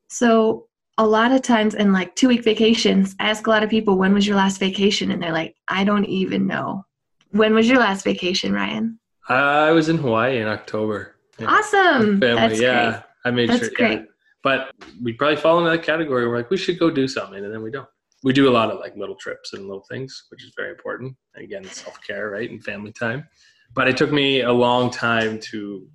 So 0.08 0.66
a 0.98 1.06
lot 1.06 1.32
of 1.32 1.40
times 1.40 1.74
in 1.74 1.92
like 1.92 2.14
two 2.14 2.28
week 2.28 2.44
vacations, 2.44 3.16
I 3.18 3.30
ask 3.30 3.46
a 3.46 3.50
lot 3.50 3.62
of 3.62 3.70
people, 3.70 3.96
when 3.96 4.12
was 4.12 4.26
your 4.26 4.36
last 4.36 4.58
vacation? 4.58 5.10
And 5.10 5.22
they're 5.22 5.32
like, 5.32 5.56
I 5.66 5.84
don't 5.84 6.04
even 6.04 6.46
know. 6.46 6.84
When 7.30 7.54
was 7.54 7.66
your 7.66 7.78
last 7.78 8.04
vacation, 8.04 8.52
Ryan? 8.52 8.98
I 9.28 9.70
was 9.70 9.88
in 9.88 9.96
Hawaii 9.96 10.38
in 10.38 10.48
October. 10.48 11.14
Yeah. 11.38 11.46
Awesome. 11.46 12.20
That's 12.20 12.60
yeah. 12.60 12.90
Great. 12.90 13.02
I 13.24 13.30
made 13.30 13.48
That's 13.48 13.60
sure. 13.60 13.70
Great. 13.74 14.00
Yeah. 14.00 14.04
But 14.42 14.74
we 15.02 15.14
probably 15.14 15.36
fall 15.36 15.58
into 15.58 15.70
that 15.70 15.84
category. 15.84 16.28
We're 16.28 16.36
like, 16.36 16.50
we 16.50 16.58
should 16.58 16.78
go 16.78 16.90
do 16.90 17.08
something. 17.08 17.42
And 17.42 17.54
then 17.54 17.62
we 17.62 17.70
don't. 17.70 17.88
We 18.22 18.32
do 18.32 18.48
a 18.48 18.52
lot 18.52 18.70
of 18.70 18.78
like 18.78 18.96
little 18.96 19.16
trips 19.16 19.52
and 19.52 19.66
little 19.66 19.84
things, 19.90 20.26
which 20.30 20.44
is 20.44 20.52
very 20.56 20.70
important. 20.70 21.16
again, 21.36 21.64
self 21.64 22.00
care, 22.06 22.30
right? 22.30 22.48
And 22.48 22.62
family 22.62 22.92
time. 22.92 23.26
But 23.74 23.88
it 23.88 23.96
took 23.96 24.12
me 24.12 24.42
a 24.42 24.52
long 24.52 24.90
time 24.90 25.40
to 25.50 25.88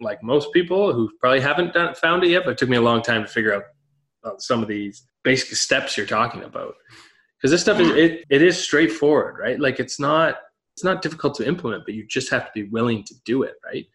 like 0.00 0.22
most 0.22 0.52
people 0.52 0.92
who 0.92 1.10
probably 1.20 1.40
haven't 1.40 1.74
done, 1.74 1.94
found 1.94 2.24
it 2.24 2.30
yet, 2.30 2.42
but 2.44 2.52
it 2.52 2.58
took 2.58 2.68
me 2.68 2.76
a 2.76 2.82
long 2.82 3.02
time 3.02 3.22
to 3.22 3.28
figure 3.28 3.54
out 3.54 3.64
uh, 4.24 4.38
some 4.38 4.62
of 4.62 4.68
these 4.68 5.06
basic 5.22 5.56
steps 5.56 5.96
you're 5.96 6.06
talking 6.06 6.42
about. 6.42 6.74
Because 7.36 7.50
this 7.50 7.60
stuff 7.60 7.78
is 7.78 7.90
it, 7.90 8.24
it 8.30 8.42
is 8.42 8.62
straightforward, 8.62 9.36
right? 9.38 9.60
Like 9.60 9.78
it's 9.78 10.00
not 10.00 10.36
it's 10.74 10.84
not 10.84 11.02
difficult 11.02 11.34
to 11.36 11.46
implement, 11.46 11.84
but 11.84 11.94
you 11.94 12.06
just 12.06 12.30
have 12.30 12.46
to 12.46 12.50
be 12.54 12.64
willing 12.70 13.04
to 13.04 13.14
do 13.24 13.42
it, 13.42 13.54
right? 13.64 13.86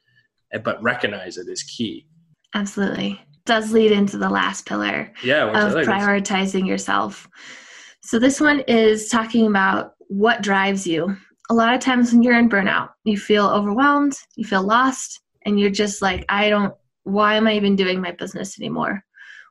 But 0.64 0.82
recognize 0.82 1.38
it 1.38 1.48
is 1.50 1.64
key. 1.64 2.08
Absolutely. 2.54 3.22
Does 3.50 3.72
lead 3.72 3.92
into 3.92 4.20
the 4.20 4.30
last 4.30 4.68
pillar 4.68 5.12
yeah, 5.24 5.48
of 5.48 5.74
prioritizing 5.74 6.68
yourself. 6.68 7.28
So 8.04 8.20
this 8.20 8.40
one 8.40 8.60
is 8.68 9.10
talking 9.10 9.48
about 9.48 9.94
what 10.08 10.44
drives 10.44 10.86
you. 10.86 11.18
A 11.50 11.56
lot 11.56 11.74
of 11.74 11.80
times 11.80 12.14
when 12.14 12.22
you're 12.22 12.38
in 12.38 12.48
burnout, 12.48 12.90
you 13.06 13.18
feel 13.18 13.48
overwhelmed, 13.48 14.16
you 14.36 14.46
feel 14.46 14.62
lost, 14.62 15.22
and 15.48 15.60
you're 15.60 15.72
just 15.72 16.00
like, 16.00 16.26
I 16.30 16.52
don't, 16.52 16.76
why 17.06 17.38
am 17.38 17.48
I 17.48 17.56
even 17.56 17.76
doing 17.76 18.00
my 18.00 18.12
business 18.12 18.60
anymore? 18.60 19.04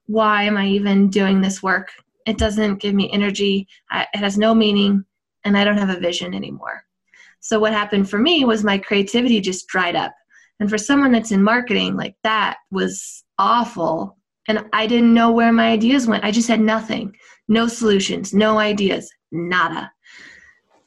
Why 0.07 0.45
am 0.45 0.57
I 0.57 0.69
even 0.69 1.11
doing 1.11 1.41
this 1.41 1.61
work? 1.61 1.91
It 2.25 2.39
doesn't 2.39 2.81
give 2.81 2.95
me 2.95 3.11
energy, 3.11 3.67
it 3.91 4.17
has 4.17 4.39
no 4.39 4.55
meaning, 4.55 5.05
and 5.45 5.59
I 5.59 5.65
don't 5.65 5.77
have 5.77 5.91
a 5.91 5.99
vision 5.99 6.35
anymore. 6.35 6.85
So, 7.41 7.59
what 7.59 7.73
happened 7.73 8.09
for 8.09 8.21
me 8.21 8.45
was 8.45 8.63
my 8.63 8.79
creativity 8.79 9.41
just 9.41 9.67
dried 9.67 9.97
up. 9.97 10.15
And 10.61 10.71
for 10.71 10.79
someone 10.79 11.11
that's 11.11 11.33
in 11.33 11.43
marketing, 11.43 11.97
like 11.97 12.15
that 12.23 12.59
was 12.71 13.25
awful. 13.39 14.17
And 14.49 14.65
I 14.73 14.87
didn't 14.87 15.13
know 15.13 15.31
where 15.31 15.53
my 15.53 15.69
ideas 15.69 16.07
went. 16.07 16.25
I 16.25 16.31
just 16.31 16.49
had 16.49 16.61
nothing 16.61 17.15
no 17.49 17.67
solutions, 17.67 18.35
no 18.35 18.59
ideas, 18.59 19.11
nada. 19.33 19.91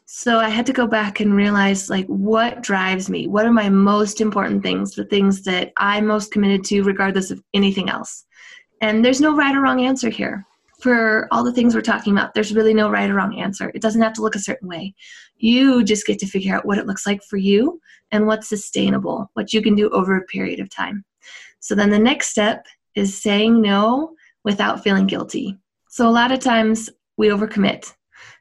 So 0.06 0.40
I 0.40 0.50
had 0.50 0.66
to 0.68 0.74
go 0.74 0.86
back 0.88 1.20
and 1.20 1.36
realize 1.36 1.90
like 1.90 2.06
what 2.06 2.62
drives 2.62 3.10
me? 3.10 3.28
What 3.28 3.46
are 3.46 3.52
my 3.52 3.70
most 3.70 4.22
important 4.22 4.62
things, 4.62 4.94
the 4.94 5.06
things 5.06 5.42
that 5.44 5.72
I'm 5.78 6.06
most 6.06 6.32
committed 6.32 6.64
to 6.66 6.84
regardless 6.84 7.32
of 7.32 7.42
anything 7.54 7.90
else? 7.90 8.26
And 8.82 9.04
there's 9.04 9.22
no 9.22 9.36
right 9.36 9.56
or 9.56 9.62
wrong 9.62 9.86
answer 9.86 10.10
here. 10.10 10.46
For 10.82 11.28
all 11.32 11.44
the 11.44 11.54
things 11.54 11.76
we're 11.76 11.82
talking 11.82 12.14
about, 12.14 12.34
there's 12.34 12.54
really 12.54 12.74
no 12.74 12.90
right 12.90 13.10
or 13.10 13.14
wrong 13.14 13.40
answer. 13.40 13.72
It 13.74 13.82
doesn't 13.82 14.02
have 14.02 14.14
to 14.14 14.22
look 14.22 14.36
a 14.36 14.40
certain 14.40 14.68
way. 14.68 14.96
You 15.38 15.84
just 15.84 16.08
get 16.08 16.20
to 16.20 16.28
figure 16.28 16.56
out 16.56 16.66
what 16.66 16.80
it 16.80 16.88
looks 16.88 17.06
like 17.06 17.24
for 17.24 17.38
you 17.38 17.80
and 18.12 18.26
what's 18.26 18.50
sustainable, 18.50 19.30
what 19.36 19.54
you 19.54 19.62
can 19.62 19.76
do 19.76 19.90
over 19.92 20.18
a 20.18 20.26
period 20.26 20.60
of 20.60 20.70
time. 20.70 21.06
So 21.62 21.76
then 21.76 21.90
the 21.90 22.00
next 22.00 22.30
step 22.30 22.66
is 22.96 23.22
saying 23.22 23.62
no 23.62 24.16
without 24.44 24.84
feeling 24.84 25.08
guilty. 25.08 25.58
So 25.90 26.08
a 26.08 26.12
lot 26.12 26.32
of 26.32 26.40
times 26.40 26.90
we 27.18 27.30
overcommit 27.30 27.94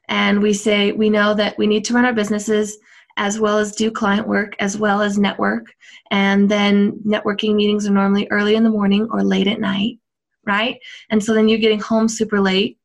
and 0.09 0.41
we 0.41 0.53
say 0.53 0.91
we 0.91 1.09
know 1.09 1.33
that 1.33 1.57
we 1.57 1.67
need 1.67 1.85
to 1.85 1.93
run 1.93 2.05
our 2.05 2.13
businesses 2.13 2.77
as 3.17 3.39
well 3.39 3.57
as 3.57 3.75
do 3.75 3.91
client 3.91 4.27
work 4.27 4.55
as 4.59 4.77
well 4.77 5.01
as 5.01 5.17
network 5.17 5.67
and 6.11 6.49
then 6.49 6.99
networking 7.05 7.55
meetings 7.55 7.87
are 7.87 7.91
normally 7.91 8.27
early 8.31 8.55
in 8.55 8.63
the 8.63 8.69
morning 8.69 9.07
or 9.11 9.23
late 9.23 9.47
at 9.47 9.59
night 9.59 9.97
right 10.45 10.79
and 11.09 11.23
so 11.23 11.33
then 11.33 11.47
you're 11.47 11.59
getting 11.59 11.79
home 11.79 12.07
super 12.07 12.39
late 12.39 12.77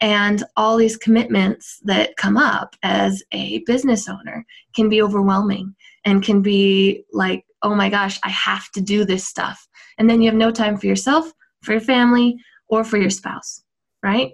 and 0.00 0.44
all 0.56 0.76
these 0.76 0.96
commitments 0.96 1.80
that 1.84 2.16
come 2.16 2.36
up 2.36 2.76
as 2.82 3.22
a 3.32 3.58
business 3.60 4.08
owner 4.08 4.44
can 4.74 4.88
be 4.88 5.02
overwhelming 5.02 5.74
and 6.04 6.22
can 6.22 6.42
be 6.42 7.04
like 7.12 7.44
oh 7.62 7.74
my 7.74 7.88
gosh 7.88 8.18
i 8.24 8.28
have 8.28 8.70
to 8.70 8.80
do 8.80 9.04
this 9.04 9.26
stuff 9.26 9.66
and 9.98 10.08
then 10.08 10.20
you 10.20 10.28
have 10.28 10.38
no 10.38 10.50
time 10.50 10.76
for 10.76 10.86
yourself 10.86 11.30
for 11.62 11.72
your 11.72 11.80
family 11.80 12.36
or 12.68 12.84
for 12.84 12.98
your 12.98 13.10
spouse 13.10 13.62
right 14.02 14.32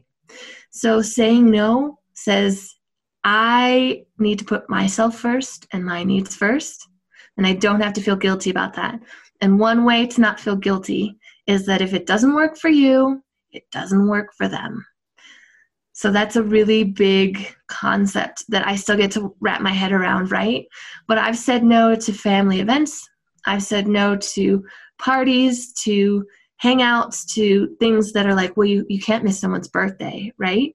so 0.70 1.02
saying 1.02 1.50
no 1.50 1.98
says, 2.14 2.74
I 3.22 4.04
need 4.18 4.38
to 4.40 4.44
put 4.44 4.68
myself 4.68 5.16
first 5.16 5.66
and 5.72 5.84
my 5.84 6.04
needs 6.04 6.34
first, 6.34 6.88
and 7.36 7.46
I 7.46 7.54
don't 7.54 7.80
have 7.80 7.92
to 7.94 8.00
feel 8.00 8.16
guilty 8.16 8.50
about 8.50 8.74
that. 8.74 9.00
And 9.40 9.58
one 9.58 9.84
way 9.84 10.06
to 10.06 10.20
not 10.20 10.40
feel 10.40 10.56
guilty 10.56 11.16
is 11.46 11.66
that 11.66 11.82
if 11.82 11.92
it 11.92 12.06
doesn't 12.06 12.34
work 12.34 12.56
for 12.56 12.68
you, 12.68 13.22
it 13.50 13.64
doesn't 13.70 14.08
work 14.08 14.32
for 14.36 14.48
them. 14.48 14.84
So 15.92 16.10
that's 16.10 16.36
a 16.36 16.42
really 16.42 16.82
big 16.82 17.54
concept 17.68 18.44
that 18.48 18.66
I 18.66 18.74
still 18.74 18.96
get 18.96 19.12
to 19.12 19.34
wrap 19.40 19.60
my 19.60 19.70
head 19.70 19.92
around, 19.92 20.32
right? 20.32 20.66
But 21.06 21.18
I've 21.18 21.38
said 21.38 21.62
no 21.62 21.94
to 21.94 22.12
family 22.12 22.60
events. 22.60 23.08
I've 23.46 23.62
said 23.62 23.86
no 23.86 24.16
to 24.16 24.64
parties, 24.98 25.72
to 25.84 26.26
hangouts, 26.62 27.26
to 27.34 27.76
things 27.80 28.12
that 28.12 28.26
are 28.26 28.34
like, 28.34 28.56
well, 28.56 28.66
you, 28.66 28.86
you 28.88 29.00
can't 29.00 29.24
miss 29.24 29.38
someone's 29.38 29.68
birthday, 29.68 30.32
right? 30.38 30.74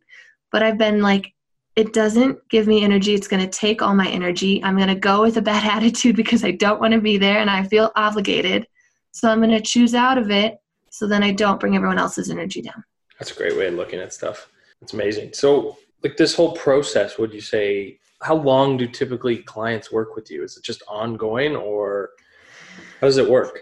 But 0.52 0.64
I've 0.64 0.78
been 0.78 1.02
like, 1.02 1.34
it 1.76 1.94
doesn't 1.94 2.38
give 2.50 2.68
me 2.68 2.84
energy. 2.84 3.14
It's 3.14 3.28
going 3.28 3.42
to 3.42 3.50
take 3.50 3.82
all 3.82 3.96
my 3.96 4.08
energy. 4.10 4.62
I'm 4.64 4.76
going 4.76 4.90
to 4.90 4.96
go 4.96 5.22
with 5.22 5.38
a 5.38 5.42
bad 5.42 5.64
attitude 5.78 6.16
because 6.16 6.44
I 6.44 6.52
don't 6.52 6.80
want 6.80 6.94
to 6.94 7.02
be 7.02 7.18
there 7.18 7.40
and 7.40 7.50
I 7.50 7.64
feel 7.64 7.92
obligated. 7.96 8.68
So 9.12 9.30
I'm 9.30 9.40
going 9.40 9.52
to 9.52 9.62
choose 9.62 9.96
out 9.96 10.18
of 10.18 10.30
it 10.30 10.60
so 10.92 11.08
then 11.08 11.24
I 11.24 11.32
don't 11.32 11.60
bring 11.60 11.76
everyone 11.76 12.00
else's 12.00 12.30
energy 12.30 12.62
down. 12.62 12.84
That's 13.18 13.32
a 13.32 13.36
great 13.36 13.56
way 13.58 13.68
of 13.68 13.76
looking 13.76 14.00
at 14.00 14.14
stuff. 14.14 14.50
It's 14.82 14.94
amazing. 14.94 15.34
So, 15.34 15.78
like 16.04 16.16
this 16.16 16.34
whole 16.34 16.54
process, 16.54 17.18
would 17.18 17.34
you 17.34 17.42
say, 17.42 18.00
how 18.22 18.36
long 18.36 18.78
do 18.78 18.88
typically 18.88 19.38
clients 19.38 19.92
work 19.92 20.16
with 20.16 20.32
you? 20.32 20.44
Is 20.44 20.56
it 20.58 20.64
just 20.64 20.84
ongoing 20.88 21.56
or 21.56 22.12
how 23.00 23.08
does 23.08 23.18
it 23.18 23.30
work? 23.30 23.60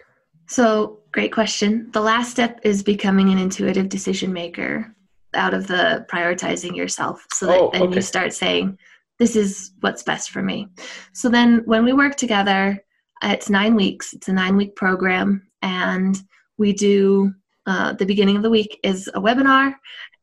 So, 0.48 1.00
great 1.12 1.34
question. 1.34 1.90
The 1.92 2.02
last 2.02 2.32
step 2.32 2.60
is 2.64 2.82
becoming 2.82 3.30
an 3.30 3.38
intuitive 3.38 3.90
decision 3.90 4.32
maker 4.32 4.96
out 5.34 5.54
of 5.54 5.68
the 5.68 6.06
prioritizing 6.12 6.76
yourself 6.76 7.26
so 7.32 7.46
that 7.48 7.60
oh, 7.60 7.70
then 7.72 7.84
okay. 7.84 7.96
you 7.96 8.02
start 8.02 8.34
saying 8.34 8.78
this 9.20 9.36
is 9.36 9.72
what's 9.82 10.04
best 10.04 10.32
for 10.32 10.42
me 10.42 10.68
so 11.14 11.30
then 11.30 11.62
when 11.66 11.84
we 11.84 11.94
work 11.94 12.16
together 12.16 12.84
it's 13.24 13.50
nine 13.50 13.76
weeks 13.76 14.14
it's 14.14 14.28
a 14.28 14.34
nine 14.34 14.56
week 14.56 14.76
program 14.76 15.48
and 15.62 16.22
we 16.58 16.74
do 16.74 17.32
uh, 17.66 17.94
the 17.94 18.06
beginning 18.06 18.38
of 18.38 18.44
the 18.44 18.50
week 18.50 18.80
is 18.84 19.10
a 19.14 19.20
webinar 19.20 19.74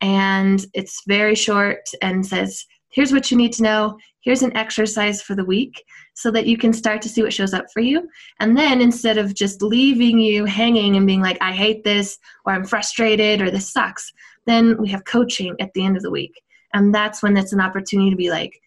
and 0.01 0.65
it's 0.73 1.03
very 1.07 1.35
short 1.35 1.81
and 2.01 2.25
says 2.25 2.65
here's 2.95 3.11
what 3.11 3.29
you 3.29 3.37
need 3.37 3.53
to 3.53 3.63
know 3.63 3.97
here's 4.21 4.41
an 4.41 4.55
exercise 4.57 5.21
for 5.21 5.35
the 5.35 5.45
week 5.45 5.83
so 6.15 6.31
that 6.31 6.47
you 6.47 6.57
can 6.57 6.73
start 6.73 7.01
to 7.01 7.09
see 7.09 7.21
what 7.21 7.33
shows 7.33 7.53
up 7.53 7.65
for 7.71 7.81
you 7.81 8.07
and 8.39 8.57
then 8.57 8.81
instead 8.81 9.17
of 9.17 9.35
just 9.35 9.61
leaving 9.61 10.17
you 10.19 10.45
hanging 10.45 10.95
and 10.95 11.05
being 11.05 11.21
like 11.21 11.37
i 11.41 11.51
hate 11.51 11.83
this 11.83 12.17
or 12.45 12.53
i'm 12.53 12.65
frustrated 12.65 13.41
or 13.41 13.51
this 13.51 13.71
sucks 13.71 14.11
then 14.45 14.77
we 14.77 14.89
have 14.89 15.05
coaching 15.05 15.55
at 15.59 15.73
the 15.73 15.85
end 15.85 15.97
of 15.97 16.03
the 16.03 16.11
week. 16.11 16.41
And 16.73 16.93
that's 16.93 17.23
when 17.23 17.37
it's 17.37 17.53
an 17.53 17.61
opportunity 17.61 18.09
to 18.09 18.15
be 18.15 18.29
like, 18.29 18.59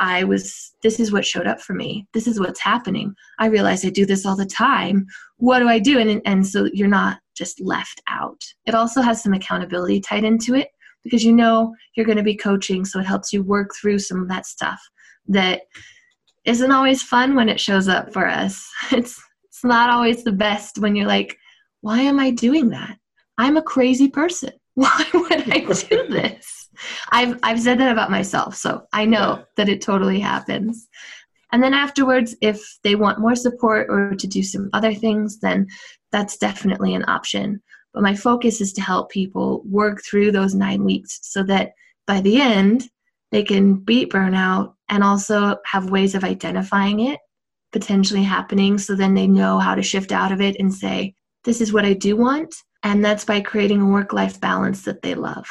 I 0.00 0.24
was, 0.24 0.74
this 0.82 0.98
is 0.98 1.12
what 1.12 1.24
showed 1.24 1.46
up 1.46 1.60
for 1.60 1.72
me. 1.72 2.06
This 2.12 2.26
is 2.26 2.40
what's 2.40 2.60
happening. 2.60 3.14
I 3.38 3.46
realize 3.46 3.84
I 3.84 3.90
do 3.90 4.04
this 4.04 4.26
all 4.26 4.36
the 4.36 4.44
time. 4.44 5.06
What 5.36 5.60
do 5.60 5.68
I 5.68 5.78
do? 5.78 5.98
And, 5.98 6.20
and 6.24 6.46
so 6.46 6.68
you're 6.72 6.88
not 6.88 7.20
just 7.34 7.60
left 7.60 8.02
out. 8.08 8.42
It 8.66 8.74
also 8.74 9.02
has 9.02 9.22
some 9.22 9.34
accountability 9.34 10.00
tied 10.00 10.24
into 10.24 10.54
it 10.54 10.68
because 11.04 11.22
you 11.22 11.32
know 11.32 11.74
you're 11.94 12.06
going 12.06 12.18
to 12.18 12.24
be 12.24 12.34
coaching. 12.34 12.84
So 12.84 12.98
it 12.98 13.06
helps 13.06 13.32
you 13.32 13.42
work 13.42 13.70
through 13.74 13.98
some 14.00 14.22
of 14.22 14.28
that 14.28 14.46
stuff 14.46 14.80
that 15.28 15.62
isn't 16.44 16.72
always 16.72 17.02
fun 17.02 17.34
when 17.34 17.48
it 17.48 17.60
shows 17.60 17.88
up 17.88 18.12
for 18.12 18.26
us. 18.26 18.68
It's, 18.92 19.20
it's 19.44 19.64
not 19.64 19.90
always 19.90 20.24
the 20.24 20.32
best 20.32 20.78
when 20.78 20.96
you're 20.96 21.06
like, 21.06 21.36
why 21.80 22.00
am 22.00 22.18
I 22.18 22.30
doing 22.30 22.70
that? 22.70 22.98
I'm 23.38 23.56
a 23.56 23.62
crazy 23.62 24.08
person. 24.08 24.52
why 24.74 25.04
would 25.14 25.52
I 25.52 25.58
do 25.88 26.08
this? 26.08 26.68
I've 27.12 27.38
I've 27.44 27.60
said 27.60 27.78
that 27.78 27.92
about 27.92 28.10
myself, 28.10 28.56
so 28.56 28.82
I 28.92 29.04
know 29.04 29.36
yeah. 29.36 29.44
that 29.56 29.68
it 29.68 29.80
totally 29.80 30.18
happens. 30.18 30.88
And 31.52 31.62
then 31.62 31.72
afterwards, 31.72 32.34
if 32.40 32.60
they 32.82 32.96
want 32.96 33.20
more 33.20 33.36
support 33.36 33.86
or 33.88 34.16
to 34.16 34.26
do 34.26 34.42
some 34.42 34.70
other 34.72 34.92
things, 34.92 35.38
then 35.38 35.68
that's 36.10 36.36
definitely 36.36 36.94
an 36.94 37.04
option. 37.06 37.62
But 37.94 38.02
my 38.02 38.14
focus 38.14 38.60
is 38.60 38.72
to 38.74 38.82
help 38.82 39.10
people 39.10 39.62
work 39.64 40.02
through 40.04 40.32
those 40.32 40.54
nine 40.54 40.84
weeks 40.84 41.20
so 41.22 41.42
that 41.44 41.72
by 42.06 42.20
the 42.20 42.40
end, 42.40 42.88
they 43.30 43.42
can 43.42 43.76
beat 43.76 44.12
burnout 44.12 44.74
and 44.88 45.02
also 45.02 45.56
have 45.64 45.90
ways 45.90 46.14
of 46.14 46.24
identifying 46.24 47.00
it 47.00 47.20
potentially 47.72 48.22
happening 48.22 48.78
so 48.78 48.94
then 48.94 49.14
they 49.14 49.26
know 49.26 49.58
how 49.58 49.74
to 49.74 49.82
shift 49.82 50.12
out 50.12 50.30
of 50.30 50.40
it 50.40 50.56
and 50.60 50.72
say, 50.72 51.14
this 51.44 51.60
is 51.60 51.72
what 51.72 51.84
I 51.84 51.92
do 51.92 52.16
want 52.16 52.54
and 52.84 53.04
that's 53.04 53.24
by 53.24 53.40
creating 53.40 53.80
a 53.80 53.86
work 53.86 54.12
life 54.12 54.40
balance 54.40 54.82
that 54.82 55.02
they 55.02 55.14
love. 55.14 55.48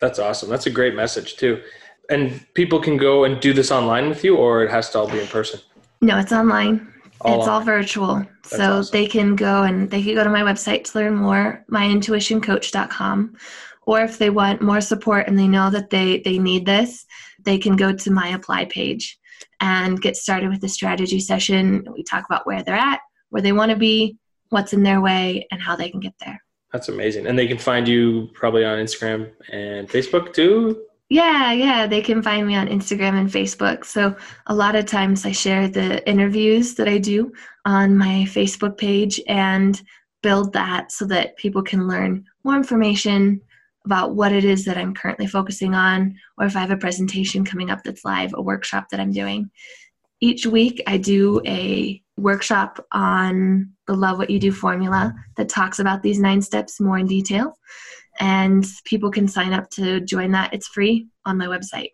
That's 0.00 0.18
awesome. 0.18 0.50
That's 0.50 0.66
a 0.66 0.70
great 0.70 0.94
message, 0.94 1.36
too. 1.36 1.62
And 2.10 2.46
people 2.54 2.78
can 2.78 2.98
go 2.98 3.24
and 3.24 3.40
do 3.40 3.54
this 3.54 3.72
online 3.72 4.10
with 4.10 4.22
you, 4.22 4.36
or 4.36 4.62
it 4.62 4.70
has 4.70 4.90
to 4.90 4.98
all 4.98 5.10
be 5.10 5.18
in 5.18 5.26
person? 5.26 5.60
No, 6.02 6.18
it's 6.18 6.32
online. 6.32 6.92
All 7.20 7.38
it's 7.38 7.48
online. 7.48 7.54
all 7.54 7.60
virtual. 7.60 8.16
That's 8.16 8.56
so 8.56 8.78
awesome. 8.78 8.92
they 8.92 9.06
can 9.06 9.36
go 9.36 9.62
and 9.62 9.90
they 9.90 10.02
can 10.02 10.14
go 10.14 10.24
to 10.24 10.30
my 10.30 10.42
website 10.42 10.84
to 10.84 10.98
learn 10.98 11.16
more, 11.16 11.64
myintuitioncoach.com. 11.70 13.36
Or 13.86 14.00
if 14.00 14.18
they 14.18 14.30
want 14.30 14.62
more 14.62 14.80
support 14.80 15.28
and 15.28 15.38
they 15.38 15.48
know 15.48 15.70
that 15.70 15.90
they, 15.90 16.20
they 16.20 16.38
need 16.38 16.66
this, 16.66 17.06
they 17.44 17.58
can 17.58 17.76
go 17.76 17.92
to 17.92 18.10
my 18.10 18.28
apply 18.28 18.66
page 18.66 19.18
and 19.60 20.00
get 20.00 20.16
started 20.16 20.50
with 20.50 20.60
the 20.60 20.68
strategy 20.68 21.20
session. 21.20 21.86
We 21.92 22.02
talk 22.02 22.24
about 22.24 22.46
where 22.46 22.62
they're 22.62 22.74
at, 22.74 23.00
where 23.30 23.42
they 23.42 23.52
want 23.52 23.70
to 23.70 23.76
be, 23.76 24.16
what's 24.48 24.72
in 24.72 24.82
their 24.82 25.00
way, 25.00 25.46
and 25.50 25.60
how 25.60 25.76
they 25.76 25.90
can 25.90 26.00
get 26.00 26.14
there. 26.20 26.42
That's 26.72 26.88
amazing. 26.88 27.26
And 27.26 27.38
they 27.38 27.46
can 27.46 27.58
find 27.58 27.86
you 27.86 28.30
probably 28.34 28.64
on 28.64 28.78
Instagram 28.78 29.30
and 29.50 29.88
Facebook 29.88 30.32
too. 30.32 30.82
Yeah, 31.10 31.52
yeah, 31.52 31.86
they 31.86 32.00
can 32.00 32.22
find 32.22 32.46
me 32.46 32.56
on 32.56 32.66
Instagram 32.66 33.18
and 33.18 33.30
Facebook. 33.30 33.84
So 33.84 34.16
a 34.46 34.54
lot 34.54 34.74
of 34.74 34.86
times 34.86 35.26
I 35.26 35.32
share 35.32 35.68
the 35.68 36.06
interviews 36.08 36.74
that 36.74 36.88
I 36.88 36.98
do 36.98 37.30
on 37.66 37.96
my 37.96 38.24
Facebook 38.26 38.78
page 38.78 39.20
and 39.28 39.80
build 40.22 40.54
that 40.54 40.90
so 40.90 41.04
that 41.06 41.36
people 41.36 41.62
can 41.62 41.86
learn 41.86 42.24
more 42.42 42.56
information 42.56 43.40
about 43.84 44.14
what 44.14 44.32
it 44.32 44.44
is 44.44 44.64
that 44.64 44.78
I'm 44.78 44.94
currently 44.94 45.26
focusing 45.26 45.74
on, 45.74 46.16
or 46.38 46.46
if 46.46 46.56
I 46.56 46.60
have 46.60 46.70
a 46.70 46.76
presentation 46.76 47.44
coming 47.44 47.70
up 47.70 47.84
that's 47.84 48.04
live, 48.04 48.32
a 48.34 48.40
workshop 48.40 48.88
that 48.88 48.98
I'm 48.98 49.12
doing. 49.12 49.50
Each 50.20 50.46
week, 50.46 50.82
I 50.86 50.96
do 50.96 51.42
a 51.44 52.02
workshop 52.16 52.82
on 52.92 53.70
the 53.86 53.94
Love 53.94 54.16
What 54.16 54.30
You 54.30 54.38
Do 54.38 54.52
formula 54.52 55.14
that 55.36 55.50
talks 55.50 55.80
about 55.80 56.02
these 56.02 56.18
nine 56.18 56.40
steps 56.40 56.80
more 56.80 56.96
in 56.96 57.06
detail. 57.06 57.58
And 58.20 58.64
people 58.84 59.10
can 59.10 59.26
sign 59.26 59.52
up 59.52 59.70
to 59.70 60.00
join 60.00 60.30
that. 60.32 60.52
It's 60.54 60.68
free 60.68 61.08
on 61.24 61.38
my 61.38 61.46
website. 61.46 61.92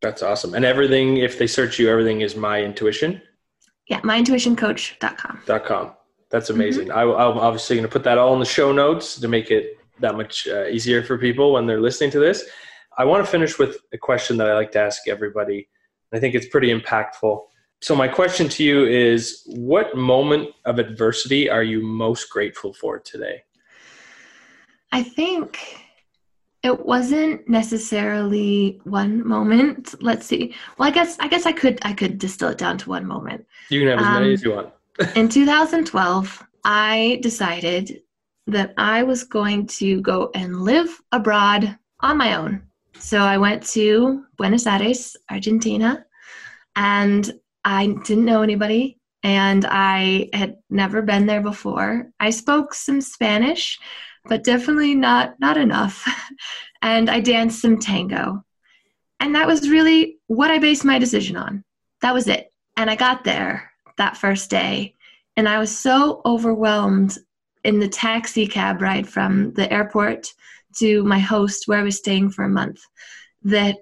That's 0.00 0.22
awesome. 0.22 0.54
And 0.54 0.64
everything, 0.64 1.18
if 1.18 1.38
they 1.38 1.46
search 1.46 1.78
you, 1.78 1.90
everything 1.90 2.22
is 2.22 2.34
my 2.34 2.62
intuition. 2.62 3.20
Yeah, 3.86 4.00
myintuitioncoach.com. 4.00 5.42
Dot 5.46 5.64
com. 5.64 5.92
That's 6.30 6.48
amazing. 6.50 6.88
Mm-hmm. 6.88 6.98
I, 6.98 7.02
I'm 7.02 7.38
obviously 7.38 7.76
going 7.76 7.86
to 7.88 7.92
put 7.92 8.04
that 8.04 8.16
all 8.16 8.32
in 8.34 8.40
the 8.40 8.46
show 8.46 8.72
notes 8.72 9.18
to 9.18 9.28
make 9.28 9.50
it 9.50 9.78
that 9.98 10.16
much 10.16 10.48
uh, 10.48 10.66
easier 10.66 11.02
for 11.02 11.18
people 11.18 11.52
when 11.52 11.66
they're 11.66 11.80
listening 11.80 12.10
to 12.12 12.20
this. 12.20 12.44
I 12.96 13.04
want 13.04 13.24
to 13.24 13.30
finish 13.30 13.58
with 13.58 13.78
a 13.92 13.98
question 13.98 14.36
that 14.38 14.48
I 14.48 14.54
like 14.54 14.72
to 14.72 14.80
ask 14.80 15.08
everybody. 15.08 15.68
I 16.12 16.18
think 16.18 16.34
it's 16.34 16.48
pretty 16.48 16.72
impactful. 16.72 17.40
So, 17.82 17.96
my 17.96 18.08
question 18.08 18.48
to 18.50 18.64
you 18.64 18.84
is 18.86 19.42
what 19.46 19.96
moment 19.96 20.50
of 20.66 20.78
adversity 20.78 21.48
are 21.48 21.62
you 21.62 21.82
most 21.82 22.30
grateful 22.30 22.72
for 22.72 22.98
today? 22.98 23.42
I 24.92 25.02
think 25.02 25.58
it 26.62 26.84
wasn't 26.84 27.48
necessarily 27.48 28.80
one 28.84 29.26
moment. 29.26 29.94
Let's 30.02 30.26
see. 30.26 30.54
Well, 30.76 30.88
I 30.88 30.90
guess 30.90 31.16
I 31.18 31.28
guess 31.28 31.46
I 31.46 31.52
could 31.52 31.78
I 31.82 31.92
could 31.92 32.18
distill 32.18 32.50
it 32.50 32.58
down 32.58 32.78
to 32.78 32.88
one 32.88 33.06
moment. 33.06 33.46
You 33.70 33.80
can 33.80 33.88
have 33.88 34.00
as 34.00 34.06
um, 34.06 34.14
many 34.14 34.32
as 34.34 34.42
you 34.42 34.52
want. 34.52 34.70
in 35.16 35.28
2012, 35.28 36.46
I 36.64 37.18
decided 37.22 38.02
that 38.46 38.74
I 38.76 39.02
was 39.02 39.24
going 39.24 39.66
to 39.66 40.00
go 40.02 40.30
and 40.34 40.62
live 40.62 41.00
abroad 41.12 41.78
on 42.00 42.18
my 42.18 42.34
own. 42.34 42.62
So 42.98 43.18
I 43.20 43.38
went 43.38 43.62
to 43.68 44.24
Buenos 44.36 44.66
Aires, 44.66 45.16
Argentina, 45.30 46.04
and 46.76 47.32
I 47.64 47.86
didn't 48.04 48.24
know 48.24 48.42
anybody 48.42 49.00
and 49.22 49.66
I 49.68 50.30
had 50.32 50.56
never 50.70 51.02
been 51.02 51.26
there 51.26 51.42
before. 51.42 52.10
I 52.20 52.30
spoke 52.30 52.74
some 52.74 53.00
Spanish, 53.00 53.78
but 54.24 54.44
definitely 54.44 54.94
not 54.94 55.38
not 55.40 55.56
enough. 55.56 56.06
and 56.82 57.10
I 57.10 57.20
danced 57.20 57.60
some 57.60 57.78
tango. 57.78 58.44
And 59.18 59.34
that 59.34 59.46
was 59.46 59.68
really 59.68 60.18
what 60.28 60.50
I 60.50 60.58
based 60.58 60.84
my 60.84 60.98
decision 60.98 61.36
on. 61.36 61.62
That 62.00 62.14
was 62.14 62.26
it. 62.26 62.52
And 62.76 62.90
I 62.90 62.96
got 62.96 63.24
there 63.24 63.70
that 63.98 64.16
first 64.16 64.48
day 64.48 64.94
and 65.36 65.48
I 65.48 65.58
was 65.58 65.76
so 65.76 66.22
overwhelmed 66.24 67.18
in 67.64 67.78
the 67.78 67.88
taxi 67.88 68.46
cab 68.46 68.80
ride 68.80 69.08
from 69.08 69.52
the 69.54 69.70
airport 69.72 70.32
to 70.78 71.02
my 71.04 71.18
host 71.18 71.66
where 71.66 71.78
I 71.78 71.82
was 71.82 71.98
staying 71.98 72.30
for 72.30 72.44
a 72.44 72.48
month 72.48 72.80
that 73.42 73.76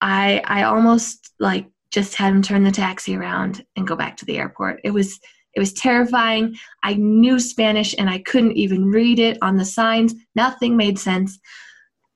I 0.00 0.42
I 0.44 0.62
almost 0.64 1.32
like 1.38 1.66
just 1.90 2.14
had 2.14 2.32
him 2.32 2.42
turn 2.42 2.64
the 2.64 2.70
taxi 2.70 3.16
around 3.16 3.64
and 3.76 3.86
go 3.86 3.94
back 3.94 4.16
to 4.18 4.24
the 4.24 4.38
airport. 4.38 4.80
It 4.82 4.90
was 4.90 5.20
it 5.54 5.60
was 5.60 5.72
terrifying. 5.72 6.56
I 6.82 6.94
knew 6.94 7.38
Spanish 7.38 7.94
and 7.98 8.08
I 8.08 8.18
couldn't 8.18 8.56
even 8.56 8.86
read 8.86 9.18
it 9.18 9.38
on 9.42 9.56
the 9.56 9.64
signs. 9.64 10.14
Nothing 10.34 10.76
made 10.76 10.98
sense. 10.98 11.38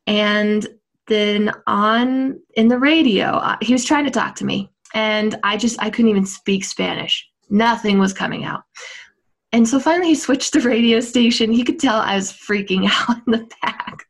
And 0.07 0.67
then 1.09 1.53
on 1.67 2.41
in 2.55 2.69
the 2.69 2.79
radio, 2.79 3.27
uh, 3.27 3.57
he 3.61 3.73
was 3.73 3.85
trying 3.85 4.05
to 4.05 4.11
talk 4.11 4.35
to 4.37 4.45
me 4.45 4.71
and 4.95 5.39
I 5.43 5.57
just 5.57 5.81
I 5.81 5.91
couldn't 5.91 6.11
even 6.11 6.27
speak 6.27 6.65
Spanish. 6.65 7.29
Nothing 7.51 7.99
was 7.99 8.13
coming 8.13 8.45
out. 8.45 8.63
And 9.53 9.69
so 9.69 9.79
finally 9.79 10.09
he 10.09 10.15
switched 10.15 10.53
the 10.53 10.61
radio 10.61 11.01
station. 11.01 11.53
He 11.53 11.65
could 11.65 11.79
tell 11.79 11.97
I 11.97 12.17
was 12.17 12.33
freaking 12.33 12.91
out 13.09 13.19
in 13.27 13.33
the 13.33 13.49
back. 13.63 14.05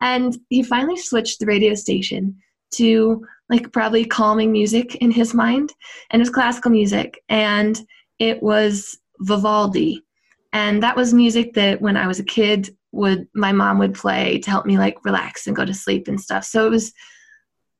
And 0.00 0.36
he 0.48 0.62
finally 0.62 0.96
switched 0.96 1.40
the 1.40 1.46
radio 1.46 1.74
station 1.74 2.36
to 2.74 3.24
like 3.48 3.72
probably 3.72 4.04
calming 4.04 4.52
music 4.52 4.96
in 4.96 5.10
his 5.10 5.34
mind 5.34 5.72
and 6.10 6.20
it 6.20 6.22
was 6.22 6.30
classical 6.30 6.70
music 6.70 7.22
and 7.28 7.80
it 8.18 8.42
was 8.42 8.98
Vivaldi. 9.20 10.04
And 10.52 10.82
that 10.82 10.96
was 10.96 11.12
music 11.12 11.54
that 11.54 11.80
when 11.80 11.96
I 11.96 12.06
was 12.06 12.18
a 12.18 12.24
kid 12.24 12.74
would 12.92 13.28
my 13.34 13.52
mom 13.52 13.78
would 13.78 13.94
play 13.94 14.38
to 14.38 14.50
help 14.50 14.64
me 14.64 14.78
like 14.78 15.04
relax 15.04 15.46
and 15.46 15.54
go 15.54 15.64
to 15.64 15.74
sleep 15.74 16.08
and 16.08 16.20
stuff. 16.20 16.44
So 16.44 16.66
it 16.66 16.70
was 16.70 16.92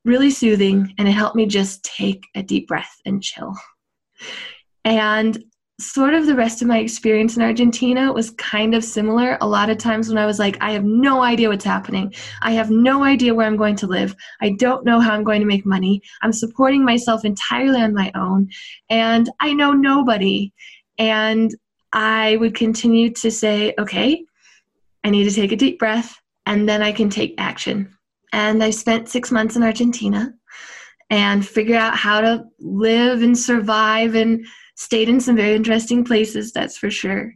really 0.04 0.30
soothing 0.30 0.94
and 0.98 1.08
it 1.08 1.12
helped 1.12 1.36
me 1.36 1.46
just 1.46 1.82
take 1.84 2.24
a 2.34 2.42
deep 2.42 2.68
breath 2.68 2.94
and 3.04 3.22
chill. 3.22 3.54
And 4.84 5.42
sort 5.80 6.12
of 6.12 6.26
the 6.26 6.34
rest 6.34 6.60
of 6.60 6.66
my 6.66 6.78
experience 6.78 7.36
in 7.36 7.42
Argentina 7.42 8.12
was 8.12 8.30
kind 8.30 8.74
of 8.74 8.82
similar. 8.82 9.38
A 9.40 9.46
lot 9.46 9.70
of 9.70 9.78
times 9.78 10.08
when 10.08 10.18
I 10.18 10.26
was 10.26 10.38
like, 10.38 10.56
I 10.60 10.72
have 10.72 10.84
no 10.84 11.22
idea 11.22 11.48
what's 11.48 11.64
happening. 11.64 12.12
I 12.42 12.50
have 12.52 12.70
no 12.70 13.04
idea 13.04 13.32
where 13.32 13.46
I'm 13.46 13.56
going 13.56 13.76
to 13.76 13.86
live. 13.86 14.16
I 14.40 14.50
don't 14.58 14.84
know 14.84 14.98
how 14.98 15.14
I'm 15.14 15.22
going 15.22 15.40
to 15.40 15.46
make 15.46 15.64
money. 15.64 16.02
I'm 16.20 16.32
supporting 16.32 16.84
myself 16.84 17.24
entirely 17.24 17.80
on 17.80 17.94
my 17.94 18.10
own. 18.16 18.50
And 18.90 19.30
I 19.38 19.52
know 19.52 19.72
nobody. 19.72 20.52
And 20.98 21.54
I 21.92 22.36
would 22.36 22.56
continue 22.56 23.10
to 23.14 23.30
say, 23.30 23.72
okay, 23.78 24.24
I 25.04 25.10
need 25.10 25.24
to 25.24 25.34
take 25.34 25.52
a 25.52 25.56
deep 25.56 25.78
breath 25.78 26.20
and 26.44 26.68
then 26.68 26.82
I 26.82 26.90
can 26.90 27.08
take 27.08 27.34
action. 27.38 27.96
And 28.32 28.64
I 28.64 28.70
spent 28.70 29.08
six 29.08 29.30
months 29.30 29.54
in 29.54 29.62
Argentina 29.62 30.34
and 31.08 31.46
figure 31.46 31.76
out 31.76 31.96
how 31.96 32.20
to 32.20 32.44
live 32.58 33.22
and 33.22 33.38
survive 33.38 34.14
and 34.16 34.44
stayed 34.78 35.08
in 35.08 35.20
some 35.20 35.34
very 35.34 35.56
interesting 35.56 36.04
places, 36.04 36.52
that's 36.52 36.78
for 36.78 36.88
sure. 36.88 37.34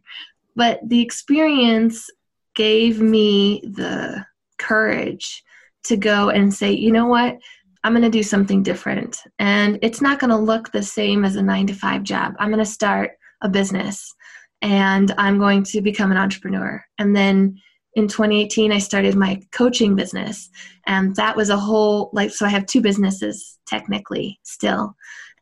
But 0.55 0.79
the 0.89 1.01
experience 1.01 2.09
gave 2.55 3.01
me 3.01 3.61
the 3.65 4.25
courage 4.59 5.43
to 5.85 5.97
go 5.97 6.29
and 6.29 6.55
say, 6.55 6.71
you 6.71 6.93
know 6.93 7.07
what? 7.07 7.37
I'm 7.83 7.93
going 7.93 8.05
to 8.05 8.11
do 8.11 8.23
something 8.23 8.63
different. 8.63 9.21
And 9.41 9.77
it's 9.83 10.01
not 10.01 10.21
going 10.21 10.31
to 10.31 10.37
look 10.37 10.71
the 10.71 10.85
same 10.85 11.25
as 11.25 11.35
a 11.35 11.43
nine 11.43 11.67
to 11.67 11.75
five 11.75 12.05
job. 12.05 12.35
I'm 12.39 12.51
going 12.51 12.65
to 12.65 12.71
start 12.71 13.11
a 13.41 13.49
business 13.49 14.15
and 14.61 15.13
I'm 15.19 15.39
going 15.39 15.65
to 15.65 15.81
become 15.81 16.13
an 16.13 16.19
entrepreneur. 16.19 16.85
And 16.99 17.17
then 17.17 17.59
in 17.95 18.07
2018, 18.07 18.71
I 18.71 18.79
started 18.79 19.17
my 19.17 19.43
coaching 19.51 19.97
business. 19.97 20.49
And 20.87 21.17
that 21.17 21.37
was 21.37 21.51
a 21.51 21.57
whole, 21.57 22.11
like, 22.13 22.31
so 22.31 22.47
I 22.47 22.51
have 22.51 22.67
two 22.67 22.81
businesses 22.81 23.59
technically 23.67 24.39
still. 24.45 24.95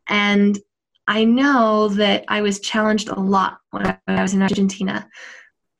And 0.09 0.59
I 1.11 1.25
know 1.25 1.89
that 1.89 2.25
I 2.29 2.41
was 2.41 2.61
challenged 2.61 3.09
a 3.09 3.19
lot 3.19 3.59
when 3.73 3.99
I 4.07 4.23
was 4.23 4.33
in 4.33 4.43
Argentina, 4.43 5.09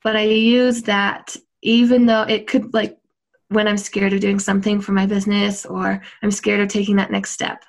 but 0.03 0.17
I 0.17 0.23
use 0.23 0.83
that 0.83 1.37
even 1.63 2.05
though 2.05 2.23
it 2.23 2.49
could 2.49 2.75
like 2.75 2.99
when 3.47 3.69
I'm 3.69 3.77
scared 3.77 4.13
of 4.13 4.19
doing 4.19 4.41
something 4.41 4.81
for 4.81 4.91
my 4.91 5.07
business 5.07 5.65
or 5.65 6.03
I'm 6.21 6.33
scared 6.33 6.59
of 6.59 6.67
taking 6.69 6.97
that 6.97 7.13
next 7.13 7.31
step. 7.31 7.63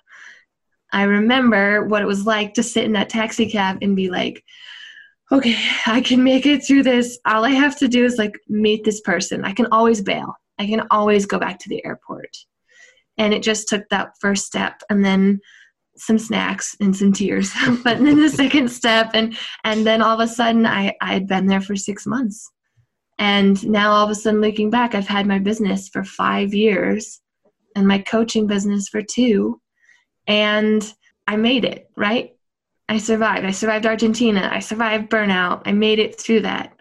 I 0.91 1.03
remember 1.03 1.85
what 1.85 2.01
it 2.01 2.07
was 2.07 2.25
like 2.25 2.55
to 2.55 2.63
sit 2.63 2.83
in 2.83 2.93
that 2.93 3.09
taxi 3.09 3.47
cab 3.47 3.77
and 3.83 3.95
be 3.95 4.09
like, 4.09 4.43
okay, 5.31 5.55
I 5.85 6.01
can 6.01 6.23
make 6.23 6.47
it 6.47 6.65
through 6.65 6.81
this. 6.81 7.19
All 7.27 7.45
I 7.45 7.51
have 7.51 7.77
to 7.77 7.87
do 7.87 8.03
is 8.03 8.17
like 8.17 8.39
meet 8.49 8.83
this 8.83 9.01
person. 9.01 9.45
I 9.45 9.53
can 9.53 9.67
always 9.71 10.01
bail. 10.01 10.33
I 10.57 10.65
can 10.65 10.87
always 10.89 11.27
go 11.27 11.37
back 11.37 11.59
to 11.59 11.69
the 11.69 11.85
airport. 11.85 12.35
And 13.19 13.35
it 13.35 13.43
just 13.43 13.67
took 13.67 13.87
that 13.89 14.13
first 14.19 14.47
step. 14.47 14.81
And 14.89 15.05
then 15.05 15.41
some 15.97 16.17
snacks 16.17 16.75
and 16.79 16.95
some 16.95 17.11
tears 17.11 17.51
but 17.83 17.99
then 17.99 18.19
the 18.19 18.29
second 18.29 18.69
step 18.69 19.11
and 19.13 19.37
and 19.63 19.85
then 19.85 20.01
all 20.01 20.19
of 20.19 20.19
a 20.19 20.27
sudden 20.27 20.65
i 20.65 20.93
i 21.01 21.13
had 21.13 21.27
been 21.27 21.45
there 21.45 21.61
for 21.61 21.75
six 21.75 22.05
months 22.05 22.49
and 23.19 23.67
now 23.67 23.91
all 23.91 24.03
of 24.03 24.09
a 24.09 24.15
sudden 24.15 24.41
looking 24.41 24.69
back 24.69 24.95
i've 24.95 25.07
had 25.07 25.27
my 25.27 25.39
business 25.39 25.89
for 25.89 26.03
five 26.03 26.53
years 26.53 27.19
and 27.75 27.87
my 27.87 27.99
coaching 27.99 28.47
business 28.47 28.87
for 28.87 29.01
two 29.01 29.59
and 30.27 30.93
i 31.27 31.35
made 31.35 31.65
it 31.65 31.89
right 31.95 32.35
i 32.89 32.97
survived 32.97 33.45
i 33.45 33.51
survived 33.51 33.85
argentina 33.85 34.49
i 34.51 34.59
survived 34.59 35.09
burnout 35.09 35.61
i 35.65 35.71
made 35.71 35.99
it 35.99 36.19
through 36.19 36.41
that 36.41 36.73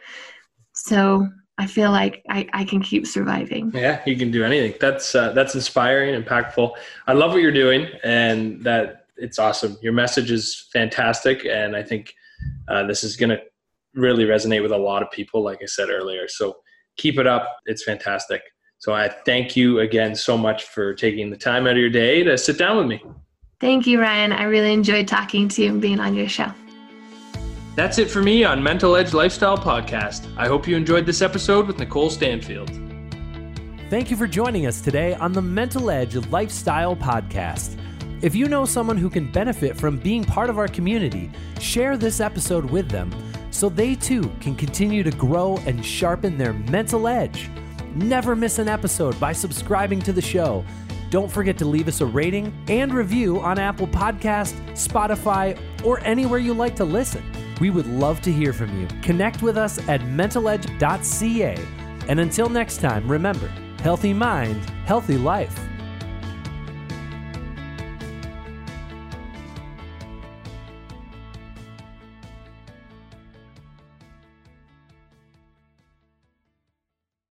so 0.72 1.28
I 1.60 1.66
feel 1.66 1.90
like 1.90 2.22
I, 2.30 2.48
I 2.54 2.64
can 2.64 2.80
keep 2.80 3.06
surviving. 3.06 3.70
Yeah, 3.74 4.00
you 4.06 4.16
can 4.16 4.30
do 4.30 4.44
anything. 4.44 4.78
That's 4.80 5.14
uh, 5.14 5.32
that's 5.32 5.54
inspiring, 5.54 6.20
impactful. 6.20 6.72
I 7.06 7.12
love 7.12 7.32
what 7.32 7.42
you're 7.42 7.52
doing, 7.52 7.86
and 8.02 8.64
that 8.64 8.99
it's 9.20 9.38
awesome. 9.38 9.76
Your 9.82 9.92
message 9.92 10.30
is 10.30 10.68
fantastic, 10.72 11.44
and 11.44 11.76
I 11.76 11.82
think 11.82 12.12
uh, 12.68 12.86
this 12.86 13.04
is 13.04 13.16
going 13.16 13.30
to 13.30 13.38
really 13.94 14.24
resonate 14.24 14.62
with 14.62 14.72
a 14.72 14.78
lot 14.78 15.02
of 15.02 15.10
people. 15.10 15.42
Like 15.42 15.60
I 15.62 15.66
said 15.66 15.90
earlier, 15.90 16.28
so 16.28 16.56
keep 16.96 17.18
it 17.18 17.26
up. 17.26 17.58
It's 17.66 17.84
fantastic. 17.84 18.42
So 18.78 18.94
I 18.94 19.08
thank 19.26 19.56
you 19.56 19.80
again 19.80 20.14
so 20.14 20.38
much 20.38 20.64
for 20.64 20.94
taking 20.94 21.30
the 21.30 21.36
time 21.36 21.66
out 21.66 21.72
of 21.72 21.78
your 21.78 21.90
day 21.90 22.22
to 22.22 22.38
sit 22.38 22.56
down 22.58 22.78
with 22.78 22.86
me. 22.86 23.02
Thank 23.60 23.86
you, 23.86 24.00
Ryan. 24.00 24.32
I 24.32 24.44
really 24.44 24.72
enjoyed 24.72 25.06
talking 25.06 25.48
to 25.48 25.62
you 25.62 25.68
and 25.68 25.82
being 25.82 26.00
on 26.00 26.14
your 26.14 26.28
show. 26.28 26.50
That's 27.76 27.98
it 27.98 28.10
for 28.10 28.22
me 28.22 28.42
on 28.42 28.62
Mental 28.62 28.96
Edge 28.96 29.12
Lifestyle 29.12 29.58
Podcast. 29.58 30.26
I 30.36 30.48
hope 30.48 30.66
you 30.66 30.76
enjoyed 30.76 31.04
this 31.04 31.20
episode 31.20 31.66
with 31.66 31.76
Nikole 31.76 32.10
Stanfield. 32.10 32.70
Thank 33.90 34.10
you 34.10 34.16
for 34.16 34.26
joining 34.26 34.66
us 34.66 34.80
today 34.80 35.14
on 35.14 35.32
the 35.32 35.42
Mental 35.42 35.90
Edge 35.90 36.16
Lifestyle 36.28 36.96
Podcast. 36.96 37.78
If 38.22 38.34
you 38.34 38.48
know 38.48 38.66
someone 38.66 38.98
who 38.98 39.08
can 39.08 39.32
benefit 39.32 39.78
from 39.78 39.98
being 39.98 40.24
part 40.24 40.50
of 40.50 40.58
our 40.58 40.68
community, 40.68 41.30
share 41.58 41.96
this 41.96 42.20
episode 42.20 42.66
with 42.66 42.90
them 42.90 43.10
so 43.50 43.70
they 43.70 43.94
too 43.94 44.30
can 44.40 44.54
continue 44.54 45.02
to 45.02 45.10
grow 45.12 45.56
and 45.64 45.84
sharpen 45.84 46.36
their 46.36 46.52
mental 46.52 47.08
edge. 47.08 47.48
Never 47.94 48.36
miss 48.36 48.58
an 48.58 48.68
episode 48.68 49.18
by 49.18 49.32
subscribing 49.32 50.02
to 50.02 50.12
the 50.12 50.20
show. 50.20 50.66
Don't 51.08 51.32
forget 51.32 51.56
to 51.58 51.64
leave 51.64 51.88
us 51.88 52.02
a 52.02 52.06
rating 52.06 52.52
and 52.68 52.92
review 52.92 53.40
on 53.40 53.58
Apple 53.58 53.88
Podcast, 53.88 54.54
Spotify, 54.72 55.58
or 55.82 55.98
anywhere 56.00 56.38
you 56.38 56.52
like 56.52 56.76
to 56.76 56.84
listen. 56.84 57.24
We 57.58 57.70
would 57.70 57.86
love 57.86 58.20
to 58.20 58.32
hear 58.32 58.52
from 58.52 58.78
you. 58.78 58.86
Connect 59.00 59.42
with 59.42 59.56
us 59.56 59.78
at 59.88 60.02
mentaledge.ca. 60.02 61.58
And 62.06 62.20
until 62.20 62.50
next 62.50 62.82
time, 62.82 63.10
remember 63.10 63.48
healthy 63.82 64.12
mind, 64.12 64.62
healthy 64.84 65.16
life. 65.16 65.58